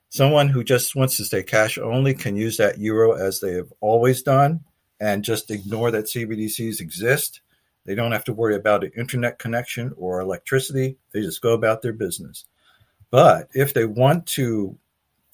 Someone 0.07 0.47
who 0.47 0.63
just 0.63 0.95
wants 0.95 1.17
to 1.17 1.25
stay 1.25 1.43
cash 1.43 1.77
only 1.77 2.13
can 2.13 2.37
use 2.37 2.57
that 2.57 2.79
euro 2.79 3.13
as 3.13 3.41
they 3.41 3.53
have 3.53 3.71
always 3.81 4.23
done 4.23 4.61
and 4.99 5.23
just 5.23 5.51
ignore 5.51 5.91
that 5.91 6.05
CBDCs 6.05 6.79
exist. 6.79 7.41
They 7.85 7.95
don't 7.95 8.13
have 8.13 8.23
to 8.25 8.33
worry 8.33 8.55
about 8.55 8.83
an 8.83 8.91
internet 8.95 9.39
connection 9.39 9.93
or 9.97 10.21
electricity. 10.21 10.97
They 11.11 11.21
just 11.21 11.41
go 11.41 11.53
about 11.53 11.81
their 11.81 11.93
business. 11.93 12.45
But 13.11 13.49
if 13.53 13.73
they 13.73 13.85
want 13.85 14.25
to 14.27 14.77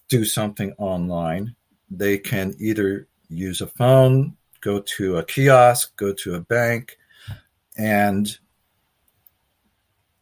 do 0.08 0.26
something 0.26 0.74
online, 0.78 1.56
they 1.90 2.18
can 2.18 2.56
either 2.60 3.08
use 3.30 3.62
a 3.62 3.68
phone, 3.68 4.36
go 4.62 4.80
to 4.80 5.18
a 5.18 5.24
kiosk, 5.24 5.96
go 5.98 6.14
to 6.14 6.36
a 6.36 6.42
bank, 6.42 6.98
and 7.78 8.38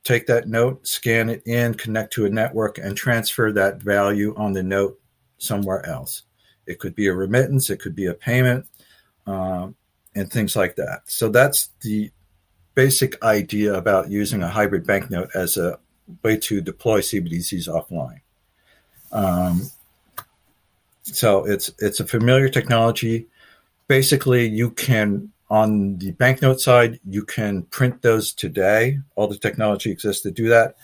take 0.04 0.28
that 0.28 0.48
note, 0.48 0.86
scan 0.86 1.30
it 1.30 1.42
in, 1.46 1.74
connect 1.74 2.14
to 2.14 2.26
a 2.26 2.30
network, 2.30 2.78
and 2.78 2.96
transfer 2.96 3.52
that 3.52 3.82
value 3.82 4.34
on 4.38 4.54
the 4.54 4.64
note 4.64 5.00
somewhere 5.38 5.86
else. 5.86 6.24
It 6.66 6.80
could 6.80 6.96
be 6.96 7.08
a 7.08 7.14
remittance, 7.14 7.70
it 7.70 7.80
could 7.80 7.96
be 7.96 8.08
a 8.08 8.14
payment, 8.14 8.66
um, 9.26 9.76
and 10.16 10.32
things 10.32 10.56
like 10.56 10.76
that. 10.76 11.02
So 11.06 11.30
that's 11.30 11.70
the 11.82 12.12
basic 12.76 13.22
idea 13.24 13.74
about 13.74 14.10
using 14.10 14.42
a 14.44 14.48
hybrid 14.48 14.86
banknote 14.86 15.30
as 15.36 15.58
a 15.58 15.80
way 16.24 16.38
to 16.38 16.62
deploy 16.62 17.02
CBDCs 17.02 17.68
offline. 17.68 18.20
Um, 19.14 19.70
so 21.04 21.46
it's 21.46 21.72
it's 21.80 22.00
a 22.00 22.06
familiar 22.06 22.50
technology. 22.50 23.28
Basically, 23.88 24.48
you 24.48 24.72
can 24.72 25.32
on 25.50 25.98
the 25.98 26.12
banknote 26.12 26.60
side, 26.60 27.00
you 27.08 27.24
can 27.24 27.64
print 27.64 28.02
those 28.02 28.34
today. 28.34 29.00
All 29.16 29.28
the 29.28 29.38
technology 29.38 29.92
exists 29.92 30.24
to 30.24 30.32
do 30.32 30.50
that. 30.50 30.76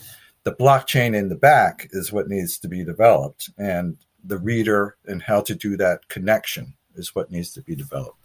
The 0.43 0.53
blockchain 0.53 1.15
in 1.15 1.29
the 1.29 1.35
back 1.35 1.89
is 1.91 2.11
what 2.11 2.29
needs 2.29 2.59
to 2.59 2.67
be 2.67 2.83
developed, 2.83 3.49
and 3.57 3.97
the 4.23 4.37
reader 4.37 4.95
and 5.05 5.21
how 5.21 5.41
to 5.41 5.55
do 5.55 5.75
that 5.77 6.07
connection 6.07 6.75
is 6.95 7.15
what 7.15 7.31
needs 7.31 7.51
to 7.53 7.61
be 7.61 7.75
developed. 7.75 8.17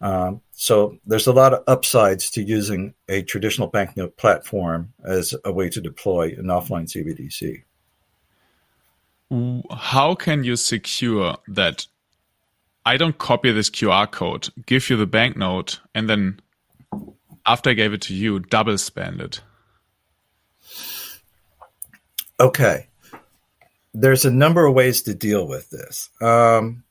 Um, 0.00 0.40
so 0.50 0.98
there's 1.06 1.28
a 1.28 1.32
lot 1.32 1.54
of 1.54 1.62
upsides 1.68 2.28
to 2.30 2.42
using 2.42 2.94
a 3.08 3.22
traditional 3.22 3.68
banknote 3.68 4.16
platform 4.16 4.92
as 5.04 5.32
a 5.44 5.52
way 5.52 5.68
to 5.68 5.80
deploy 5.80 6.34
an 6.36 6.46
offline 6.46 6.90
CBDC. 6.90 7.62
How 9.70 10.14
can 10.14 10.44
you 10.44 10.56
secure 10.56 11.36
that 11.48 11.86
I 12.84 12.96
don't 12.96 13.16
copy 13.16 13.50
this 13.52 13.70
QR 13.70 14.10
code, 14.10 14.48
give 14.66 14.90
you 14.90 14.96
the 14.96 15.06
banknote, 15.06 15.80
and 15.94 16.08
then 16.08 16.40
after 17.46 17.70
I 17.70 17.74
gave 17.74 17.92
it 17.92 18.02
to 18.02 18.14
you, 18.14 18.40
double 18.40 18.76
spend 18.78 19.20
it? 19.20 19.40
Okay. 22.38 22.88
There's 23.94 24.24
a 24.24 24.30
number 24.30 24.66
of 24.66 24.74
ways 24.74 25.02
to 25.02 25.14
deal 25.14 25.46
with 25.46 25.70
this. 25.70 26.10
Um. 26.20 26.84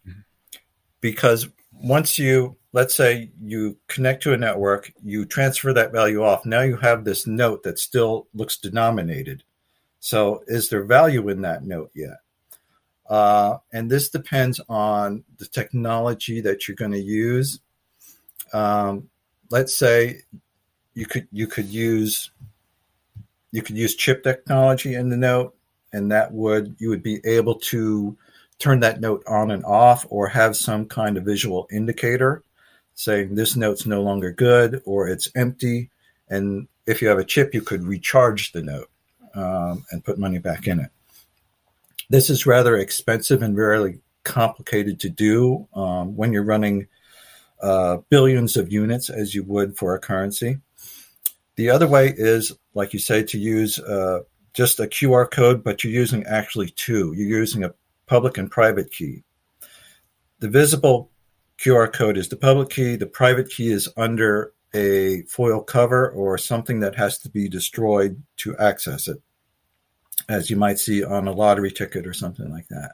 Because 0.99 1.47
once 1.71 2.19
you 2.19 2.57
let's 2.73 2.95
say 2.95 3.31
you 3.41 3.77
connect 3.87 4.23
to 4.23 4.33
a 4.33 4.37
network, 4.37 4.93
you 5.03 5.25
transfer 5.25 5.73
that 5.73 5.91
value 5.91 6.23
off. 6.23 6.45
Now 6.45 6.61
you 6.61 6.77
have 6.77 7.03
this 7.03 7.27
note 7.27 7.63
that 7.63 7.79
still 7.79 8.27
looks 8.33 8.57
denominated. 8.57 9.43
So 9.99 10.43
is 10.47 10.69
there 10.69 10.83
value 10.83 11.27
in 11.29 11.41
that 11.41 11.63
note 11.63 11.91
yet? 11.93 12.17
Uh, 13.11 13.57
and 13.73 13.91
this 13.91 14.07
depends 14.07 14.61
on 14.69 15.21
the 15.37 15.45
technology 15.45 16.39
that 16.39 16.65
you're 16.65 16.75
going 16.75 16.93
to 16.93 17.01
use. 17.01 17.59
Um, 18.53 19.09
let's 19.49 19.75
say 19.75 20.21
you 20.93 21.05
could 21.05 21.27
you 21.29 21.45
could 21.45 21.67
use 21.67 22.31
you 23.51 23.61
could 23.61 23.77
use 23.77 23.95
chip 23.95 24.23
technology 24.23 24.95
in 24.95 25.09
the 25.09 25.17
note, 25.17 25.53
and 25.91 26.09
that 26.09 26.31
would 26.31 26.77
you 26.79 26.87
would 26.87 27.03
be 27.03 27.19
able 27.25 27.55
to 27.55 28.17
turn 28.59 28.79
that 28.79 29.01
note 29.01 29.23
on 29.27 29.51
and 29.51 29.65
off, 29.65 30.05
or 30.09 30.29
have 30.29 30.55
some 30.55 30.85
kind 30.85 31.17
of 31.17 31.25
visual 31.25 31.67
indicator 31.69 32.43
saying 32.95 33.35
this 33.35 33.57
note's 33.57 33.85
no 33.85 34.01
longer 34.01 34.31
good 34.31 34.81
or 34.85 35.09
it's 35.09 35.27
empty. 35.35 35.89
And 36.29 36.69
if 36.85 37.01
you 37.01 37.09
have 37.09 37.19
a 37.19 37.25
chip, 37.25 37.53
you 37.53 37.61
could 37.61 37.83
recharge 37.83 38.53
the 38.53 38.61
note 38.61 38.89
um, 39.35 39.83
and 39.91 40.01
put 40.01 40.17
money 40.17 40.37
back 40.39 40.65
in 40.65 40.79
it. 40.79 40.91
This 42.11 42.29
is 42.29 42.45
rather 42.45 42.75
expensive 42.75 43.41
and 43.41 43.55
very 43.55 44.01
complicated 44.25 44.99
to 44.99 45.09
do 45.09 45.65
um, 45.73 46.13
when 46.17 46.33
you're 46.33 46.43
running 46.43 46.87
uh, 47.61 47.99
billions 48.09 48.57
of 48.57 48.69
units 48.69 49.09
as 49.09 49.33
you 49.33 49.45
would 49.45 49.77
for 49.77 49.95
a 49.95 49.99
currency. 49.99 50.57
The 51.55 51.69
other 51.69 51.87
way 51.87 52.13
is, 52.13 52.51
like 52.73 52.91
you 52.91 52.99
say, 52.99 53.23
to 53.23 53.39
use 53.39 53.79
uh, 53.79 54.23
just 54.53 54.81
a 54.81 54.87
QR 54.87 55.31
code, 55.31 55.63
but 55.63 55.85
you're 55.85 55.93
using 55.93 56.25
actually 56.25 56.71
two. 56.71 57.13
You're 57.15 57.39
using 57.39 57.63
a 57.63 57.73
public 58.07 58.37
and 58.37 58.51
private 58.51 58.91
key. 58.91 59.23
The 60.39 60.49
visible 60.49 61.11
QR 61.59 61.93
code 61.93 62.17
is 62.17 62.27
the 62.27 62.35
public 62.35 62.71
key. 62.71 62.97
The 62.97 63.07
private 63.07 63.49
key 63.49 63.71
is 63.71 63.87
under 63.95 64.51
a 64.73 65.21
foil 65.29 65.63
cover 65.63 66.09
or 66.09 66.37
something 66.37 66.81
that 66.81 66.95
has 66.95 67.19
to 67.19 67.29
be 67.29 67.47
destroyed 67.47 68.21
to 68.39 68.57
access 68.57 69.07
it, 69.07 69.21
as 70.29 70.49
you 70.49 70.55
might 70.55 70.79
see 70.79 71.03
on 71.03 71.27
a 71.27 71.31
lottery 71.31 71.71
ticket 71.71 72.07
or 72.07 72.13
something 72.13 72.49
like 72.51 72.67
that. 72.69 72.93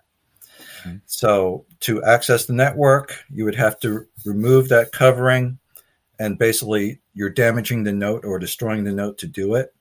Okay. 0.81 0.99
So, 1.05 1.65
to 1.81 2.03
access 2.03 2.45
the 2.45 2.53
network, 2.53 3.23
you 3.29 3.45
would 3.45 3.55
have 3.55 3.79
to 3.81 4.05
remove 4.25 4.69
that 4.69 4.91
covering, 4.91 5.59
and 6.19 6.37
basically, 6.37 6.99
you're 7.13 7.29
damaging 7.29 7.83
the 7.83 7.93
note 7.93 8.25
or 8.25 8.39
destroying 8.39 8.83
the 8.83 8.91
note 8.91 9.17
to 9.19 9.27
do 9.27 9.55
it. 9.55 9.73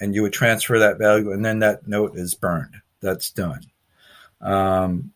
And 0.00 0.14
you 0.14 0.22
would 0.22 0.32
transfer 0.32 0.78
that 0.78 0.98
value, 0.98 1.32
and 1.32 1.44
then 1.44 1.58
that 1.58 1.86
note 1.86 2.16
is 2.16 2.34
burned. 2.34 2.76
That's 3.00 3.30
done. 3.30 3.62
Um, 4.40 5.12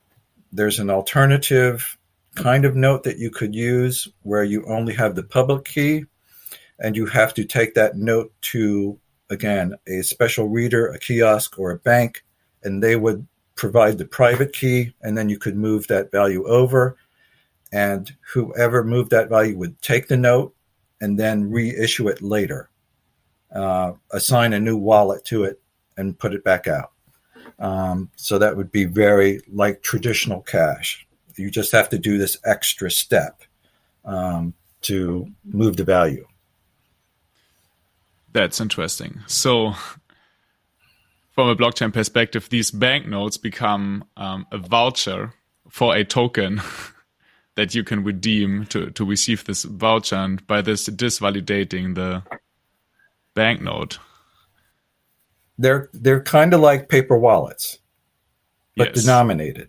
there's 0.53 0.79
an 0.79 0.90
alternative 0.90 1.96
kind 2.35 2.64
of 2.64 2.77
note 2.77 3.05
that 3.05 3.18
you 3.18 3.31
could 3.31 3.55
use 3.55 4.09
where 4.22 4.44
you 4.44 4.64
only 4.66 4.94
have 4.94 5.14
the 5.14 5.22
public 5.22 5.64
key 5.64 6.05
and 6.81 6.96
you 6.96 7.07
have 7.07 7.35
to 7.35 7.44
take 7.44 7.74
that 7.74 7.96
note 7.96 8.33
to 8.40 8.98
again 9.30 9.74
a 9.87 10.02
special 10.02 10.48
reader, 10.48 10.88
a 10.88 10.98
kiosk, 10.98 11.58
or 11.58 11.70
a 11.70 11.78
bank, 11.78 12.24
and 12.62 12.82
they 12.82 12.96
would 12.96 13.26
provide 13.54 13.98
the 13.98 14.04
private 14.04 14.52
key, 14.52 14.94
and 15.02 15.16
then 15.16 15.28
you 15.28 15.38
could 15.38 15.56
move 15.56 15.87
that 15.87 16.10
value 16.10 16.46
over, 16.46 16.96
and 17.72 18.14
whoever 18.32 18.84
moved 18.84 19.10
that 19.10 19.28
value 19.28 19.56
would 19.56 19.80
take 19.80 20.08
the 20.08 20.16
note 20.16 20.54
and 21.00 21.18
then 21.18 21.50
reissue 21.50 22.08
it 22.08 22.22
later, 22.22 22.70
uh, 23.54 23.92
assign 24.12 24.52
a 24.52 24.60
new 24.60 24.76
wallet 24.76 25.24
to 25.24 25.44
it, 25.44 25.60
and 25.96 26.18
put 26.18 26.34
it 26.34 26.44
back 26.44 26.66
out. 26.66 26.92
Um, 27.58 28.10
so 28.16 28.38
that 28.38 28.56
would 28.56 28.72
be 28.72 28.84
very 28.84 29.40
like 29.52 29.82
traditional 29.82 30.40
cash. 30.40 31.06
You 31.37 31.50
just 31.50 31.72
have 31.72 31.88
to 31.90 31.98
do 31.98 32.18
this 32.18 32.38
extra 32.44 32.90
step 32.90 33.42
um, 34.04 34.54
to 34.82 35.26
move 35.44 35.76
the 35.76 35.84
value. 35.84 36.26
That's 38.35 38.61
interesting. 38.61 39.20
So, 39.29 39.75
from 41.31 41.49
a 41.49 41.57
blockchain 41.57 41.92
perspective, 41.92 42.49
these 42.51 42.73
banknotes 42.73 43.37
become 43.37 44.05
um, 44.16 44.47
a 44.51 44.59
voucher 44.59 45.33
for 45.70 45.97
a 45.97 46.05
token 46.05 46.61
that 47.55 47.77
you 47.77 47.85
can 47.85 48.03
redeem 48.03 48.66
to, 48.66 48.90
to 48.90 49.05
receive 49.05 49.44
this 49.44 49.62
voucher, 49.62 50.16
and 50.16 50.44
by 50.49 50.62
this, 50.62 50.88
disvalidating 50.88 51.94
the 51.94 52.25
banknote. 53.35 53.99
They're 55.57 55.88
they're 55.92 56.23
kind 56.23 56.53
of 56.53 56.61
like 56.61 56.88
paper 56.88 57.16
wallets, 57.16 57.79
but 58.77 58.88
yes. 58.88 59.05
denominated. 59.05 59.68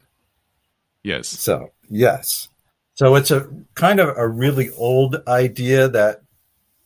Yes. 1.03 1.27
So 1.27 1.71
yes. 1.87 2.47
So 2.95 3.13
it's 3.13 3.29
a 3.29 3.47
kind 3.75 3.99
of 3.99 4.17
a 4.17 4.27
really 4.27 4.71
old 4.71 5.17
idea 5.27 5.87
that 5.89 6.21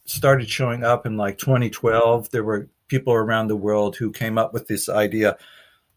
started 0.10 0.50
showing 0.50 0.84
up 0.84 1.06
in 1.06 1.18
like 1.18 1.38
2012. 1.38 2.32
There 2.32 2.44
were 2.44 2.68
people 2.88 3.14
around 3.14 3.48
the 3.48 3.56
world 3.56 3.96
who 3.96 4.12
came 4.12 4.38
up 4.38 4.54
with 4.54 4.68
this 4.68 4.90
idea. 4.90 5.38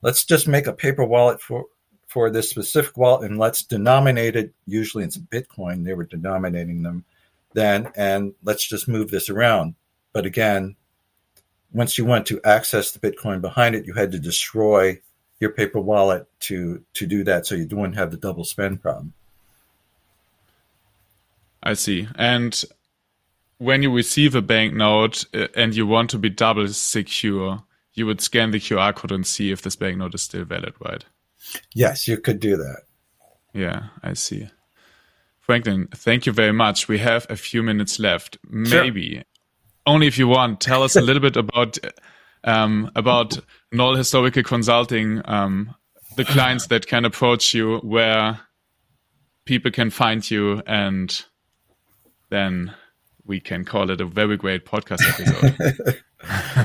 Let's 0.03 0.25
just 0.25 0.47
make 0.47 0.67
a 0.67 0.73
paper 0.73 1.05
wallet 1.05 1.41
for 1.41 1.65
for 2.09 2.31
this 2.31 2.51
specific 2.51 2.99
wallet 2.99 3.31
and 3.31 3.39
let's 3.39 3.63
denominate 3.63 4.37
it. 4.37 4.53
Usually 4.67 5.03
it's 5.03 5.17
Bitcoin. 5.17 5.83
They 5.83 5.95
were 5.95 6.05
denominating 6.05 6.83
them 6.83 7.05
then, 7.55 7.91
and 7.97 8.35
let's 8.45 8.69
just 8.69 8.87
move 8.87 9.11
this 9.11 9.31
around. 9.31 9.75
But 10.13 10.27
again, 10.27 10.77
once 11.73 11.97
you 11.97 12.05
want 12.05 12.27
to 12.27 12.41
access 12.45 12.91
the 12.91 12.99
Bitcoin 12.99 13.41
behind 13.41 13.75
it, 13.75 13.87
you 13.87 13.95
had 13.95 14.13
to 14.13 14.19
destroy 14.19 15.01
your 15.41 15.53
paper 15.53 15.81
wallet 15.81 16.27
to 16.41 16.85
to 16.95 17.07
do 17.07 17.25
that, 17.25 17.47
so 17.47 17.55
you 17.55 17.67
wouldn't 17.71 17.97
have 17.97 18.11
the 18.11 18.19
double 18.19 18.45
spend 18.45 18.83
problem. 18.83 19.15
I 21.63 21.75
see. 21.75 22.09
And 22.17 22.63
when 23.63 23.83
you 23.83 23.95
receive 23.95 24.35
a 24.35 24.43
banknote 24.43 25.25
uh, 25.35 25.49
and 25.55 25.75
you 25.75 25.87
want 25.87 26.11
to 26.11 26.19
be 26.19 26.29
double 26.29 26.69
secure, 26.69 27.63
you 27.95 28.07
would 28.07 28.21
scan 28.21 28.51
the 28.51 28.59
QR 28.59 28.95
code 28.95 29.13
and 29.13 29.27
see 29.27 29.51
if 29.51 29.63
this 29.63 29.77
banknote 29.77 30.15
is 30.15 30.23
still 30.23 30.45
valid, 30.45 30.75
right? 30.85 31.05
Yes, 31.75 32.09
you 32.09 32.19
could 32.19 32.41
do 32.41 32.57
that. 32.57 32.83
Yeah, 33.53 33.89
I 34.03 34.15
see. 34.15 34.49
Franklin, 35.41 35.89
thank 35.95 36.25
you 36.25 36.33
very 36.33 36.53
much. 36.53 36.89
We 36.89 36.99
have 36.99 37.27
a 37.29 37.37
few 37.37 37.63
minutes 37.63 37.99
left. 37.99 38.39
Maybe 38.49 39.15
sure 39.15 39.23
only 39.87 40.07
if 40.07 40.19
you 40.19 40.29
want, 40.29 40.61
tell 40.61 40.83
us 40.83 40.97
a 40.97 41.01
little 41.01 41.23
bit 41.23 41.37
about 41.37 41.79
um, 42.45 42.91
about 42.97 43.39
Noll 43.71 43.95
Historical 43.95 44.43
Consulting, 44.43 45.23
um, 45.25 45.75
the 46.17 46.25
clients 46.25 46.67
that 46.69 46.87
can 46.87 47.05
approach 47.05 47.55
you, 47.55 47.79
where 47.79 48.41
people 49.45 49.71
can 49.71 49.91
find 49.91 50.29
you, 50.29 50.63
and 50.67 51.25
then 52.31 52.75
we 53.25 53.41
can 53.41 53.65
call 53.65 53.91
it 53.91 54.01
a 54.01 54.05
very 54.05 54.37
great 54.37 54.67
podcast 54.67 55.03
episode. 55.09 56.03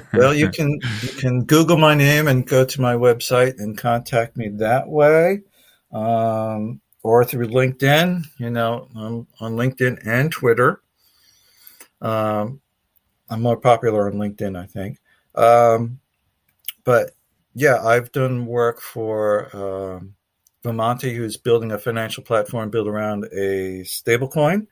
well, 0.13 0.33
you 0.33 0.49
can 0.49 0.79
you 1.01 1.09
can 1.09 1.43
Google 1.43 1.77
my 1.77 1.93
name 1.93 2.27
and 2.27 2.45
go 2.45 2.65
to 2.65 2.81
my 2.81 2.95
website 2.95 3.59
and 3.59 3.77
contact 3.77 4.37
me 4.37 4.49
that 4.49 4.87
way, 4.87 5.41
um, 5.91 6.81
or 7.03 7.23
through 7.23 7.47
LinkedIn. 7.47 8.23
You 8.37 8.49
know, 8.49 8.87
I'm 8.95 9.27
on 9.39 9.55
LinkedIn 9.55 9.99
and 10.05 10.31
Twitter. 10.31 10.81
Um, 12.01 12.61
I'm 13.29 13.41
more 13.41 13.57
popular 13.57 14.07
on 14.07 14.17
LinkedIn, 14.17 14.57
I 14.57 14.65
think. 14.65 14.99
Um, 15.35 15.99
but 16.83 17.11
yeah, 17.53 17.83
I've 17.83 18.11
done 18.11 18.45
work 18.45 18.81
for 18.81 19.55
um, 19.55 20.15
Vimonte, 20.63 21.15
who's 21.15 21.37
building 21.37 21.71
a 21.71 21.77
financial 21.77 22.23
platform 22.23 22.69
built 22.69 22.87
around 22.87 23.25
a 23.25 23.81
stablecoin, 23.81 24.67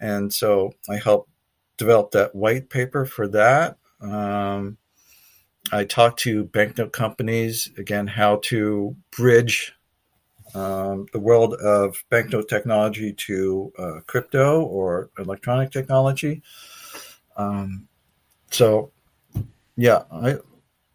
and 0.00 0.32
so 0.32 0.72
I 0.88 0.96
helped 0.96 1.30
develop 1.76 2.10
that 2.12 2.34
white 2.34 2.70
paper 2.70 3.04
for 3.04 3.28
that. 3.28 3.78
Um, 4.00 4.78
I 5.72 5.84
talked 5.84 6.20
to 6.20 6.44
banknote 6.44 6.92
companies 6.92 7.70
again 7.76 8.06
how 8.06 8.40
to 8.44 8.96
bridge 9.10 9.74
um, 10.54 11.06
the 11.12 11.20
world 11.20 11.54
of 11.54 12.02
banknote 12.08 12.48
technology 12.48 13.12
to 13.12 13.72
uh, 13.78 14.00
crypto 14.06 14.62
or 14.62 15.10
electronic 15.18 15.70
technology. 15.70 16.42
Um, 17.36 17.86
so, 18.50 18.90
yeah, 19.76 20.04
I 20.10 20.38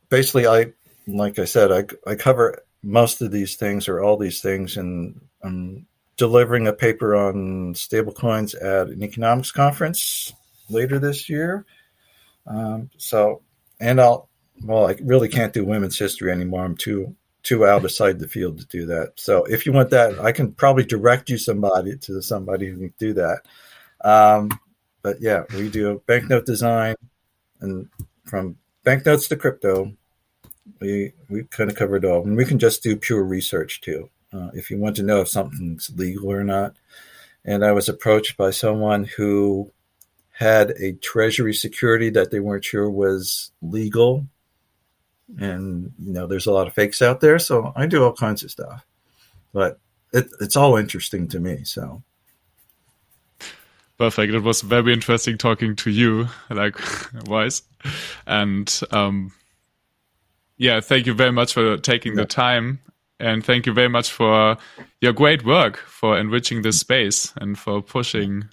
basically 0.10 0.48
I 0.48 0.74
like 1.08 1.40
I 1.40 1.46
said 1.46 1.72
I 1.72 2.10
I 2.10 2.16
cover 2.16 2.64
most 2.82 3.22
of 3.22 3.32
these 3.32 3.56
things 3.56 3.88
or 3.88 4.02
all 4.02 4.18
these 4.18 4.42
things, 4.42 4.76
and 4.78 5.22
I'm 5.44 5.86
delivering 6.18 6.68
a 6.68 6.74
paper 6.74 7.16
on 7.16 7.74
stablecoins 7.74 8.56
at 8.56 8.88
an 8.88 9.04
economics 9.04 9.52
conference 9.52 10.34
later 10.70 11.00
this 11.00 11.30
year. 11.30 11.66
Um, 12.46 12.90
so, 12.98 13.42
and 13.80 14.00
I'll 14.00 14.30
well, 14.62 14.88
I 14.88 14.96
really 15.02 15.30
can't 15.30 15.54
do 15.54 15.66
women's 15.66 15.98
history 15.98 16.32
anymore. 16.32 16.64
I'm 16.64 16.78
too 16.78 17.16
too 17.44 17.66
out 17.66 17.84
outside 17.84 18.20
the 18.20 18.28
field 18.28 18.60
to 18.60 18.66
do 18.68 18.86
that. 18.86 19.14
So 19.16 19.44
if 19.46 19.66
you 19.66 19.74
want 19.74 19.90
that, 19.90 20.18
I 20.20 20.32
can 20.32 20.54
probably 20.54 20.86
direct 20.86 21.30
you 21.30 21.38
somebody 21.38 21.98
to 21.98 22.22
somebody 22.22 22.68
who 22.68 22.78
can 22.78 22.94
do 22.98 23.14
that. 23.14 23.42
Um, 24.04 24.50
but 25.02 25.18
yeah, 25.20 25.44
we 25.54 25.70
do 25.70 26.02
banknote 26.06 26.46
design, 26.46 26.96
and 27.60 27.90
from 28.24 28.58
banknotes 28.84 29.28
to 29.28 29.36
crypto, 29.36 29.94
we 30.80 31.14
we 31.30 31.44
kind 31.44 31.70
of 31.70 31.76
covered 31.76 32.06
all. 32.06 32.24
And 32.24 32.38
we 32.38 32.46
can 32.46 32.60
just 32.60 32.84
do 32.84 32.96
pure 32.96 33.24
research 33.24 33.82
too, 33.82 34.10
uh, 34.34 34.50
if 34.54 34.70
you 34.72 34.78
want 34.78 34.96
to 34.98 35.04
know 35.04 35.22
if 35.22 35.30
something's 35.30 35.92
legal 35.96 36.32
or 36.32 36.44
not. 36.44 36.76
And 37.46 37.64
I 37.64 37.72
was 37.74 37.90
approached 37.90 38.38
by 38.38 38.52
someone 38.52 39.04
who 39.04 39.72
had 40.32 40.72
a 40.72 40.94
treasury 40.94 41.54
security 41.54 42.10
that 42.12 42.32
they 42.32 42.40
weren't 42.40 42.66
sure 42.66 42.90
was 42.90 43.52
legal. 43.62 44.26
And 45.40 45.94
you 46.00 46.14
know, 46.14 46.28
there's 46.28 46.48
a 46.48 46.52
lot 46.52 46.68
of 46.68 46.74
fakes 46.74 47.02
out 47.02 47.22
there, 47.22 47.40
so 47.40 47.74
I 47.76 47.86
do 47.86 48.04
all 48.04 48.14
kinds 48.14 48.44
of 48.44 48.52
stuff. 48.52 48.86
But 49.52 49.80
it, 50.12 50.28
it's 50.40 50.56
all 50.56 50.78
interesting 50.78 51.28
to 51.30 51.40
me. 51.40 51.64
So 51.64 52.04
Perfect. 53.98 54.34
It 54.34 54.40
was 54.40 54.62
very 54.62 54.92
interesting 54.92 55.38
talking 55.38 55.76
to 55.78 55.92
you, 55.92 56.28
like 56.50 56.78
Wise. 57.28 57.62
And 58.26 58.82
um, 58.92 59.32
yeah, 60.58 60.82
thank 60.82 61.06
you 61.06 61.14
very 61.14 61.32
much 61.32 61.54
for 61.54 61.78
taking 61.78 62.16
the 62.16 62.26
time. 62.26 62.80
And 63.24 63.42
thank 63.42 63.66
you 63.66 63.72
very 63.72 63.88
much 63.88 64.12
for 64.12 64.58
your 65.00 65.14
great 65.14 65.46
work 65.46 65.78
for 65.78 66.20
enriching 66.20 66.62
this 66.62 66.82
space 66.82 67.32
and 67.38 67.58
for 67.58 67.82
pushing 67.82 68.50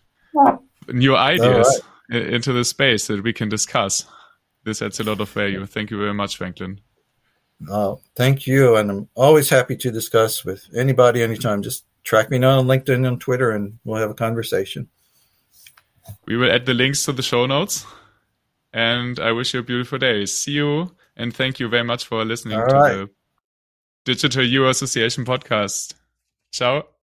new 0.86 1.16
ideas 1.16 1.82
right. 2.08 2.22
into 2.22 2.52
the 2.52 2.64
space 2.64 3.08
that 3.08 3.24
we 3.24 3.32
can 3.32 3.48
discuss. 3.48 4.04
This 4.62 4.80
adds 4.80 5.00
a 5.00 5.02
lot 5.02 5.20
of 5.20 5.28
value. 5.28 5.66
Thank 5.66 5.90
you 5.90 5.98
very 5.98 6.14
much, 6.14 6.36
Franklin. 6.36 6.80
Uh, 7.68 7.96
thank 8.14 8.46
you. 8.46 8.76
And 8.76 8.90
I'm 8.92 9.08
always 9.16 9.50
happy 9.50 9.74
to 9.74 9.90
discuss 9.90 10.44
with 10.44 10.68
anybody 10.72 11.24
anytime. 11.24 11.62
Just 11.62 11.84
track 12.04 12.30
me 12.30 12.38
down 12.38 12.60
on 12.60 12.66
LinkedIn 12.66 13.04
and 13.04 13.20
Twitter 13.20 13.50
and 13.50 13.80
we'll 13.82 14.00
have 14.00 14.10
a 14.10 14.14
conversation. 14.14 14.88
We 16.26 16.36
will 16.36 16.52
add 16.52 16.66
the 16.66 16.74
links 16.74 17.04
to 17.06 17.12
the 17.12 17.22
show 17.22 17.44
notes. 17.44 17.84
And 18.72 19.18
I 19.18 19.32
wish 19.32 19.52
you 19.52 19.58
a 19.58 19.64
beautiful 19.64 19.98
day. 19.98 20.26
See 20.26 20.52
you. 20.52 20.94
And 21.16 21.34
thank 21.34 21.58
you 21.58 21.68
very 21.68 21.82
much 21.82 22.04
for 22.04 22.24
listening 22.24 22.60
All 22.60 22.68
to 22.68 22.74
right. 22.74 22.92
the 22.92 23.10
Digital 24.04 24.44
Euro 24.44 24.70
Association 24.70 25.24
podcast. 25.24 25.94
Ciao. 26.52 26.99